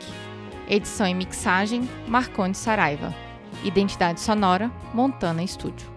[0.68, 3.12] Edição e mixagem, Marconde Saraiva.
[3.64, 5.89] Identidade sonora, Montana Estúdio.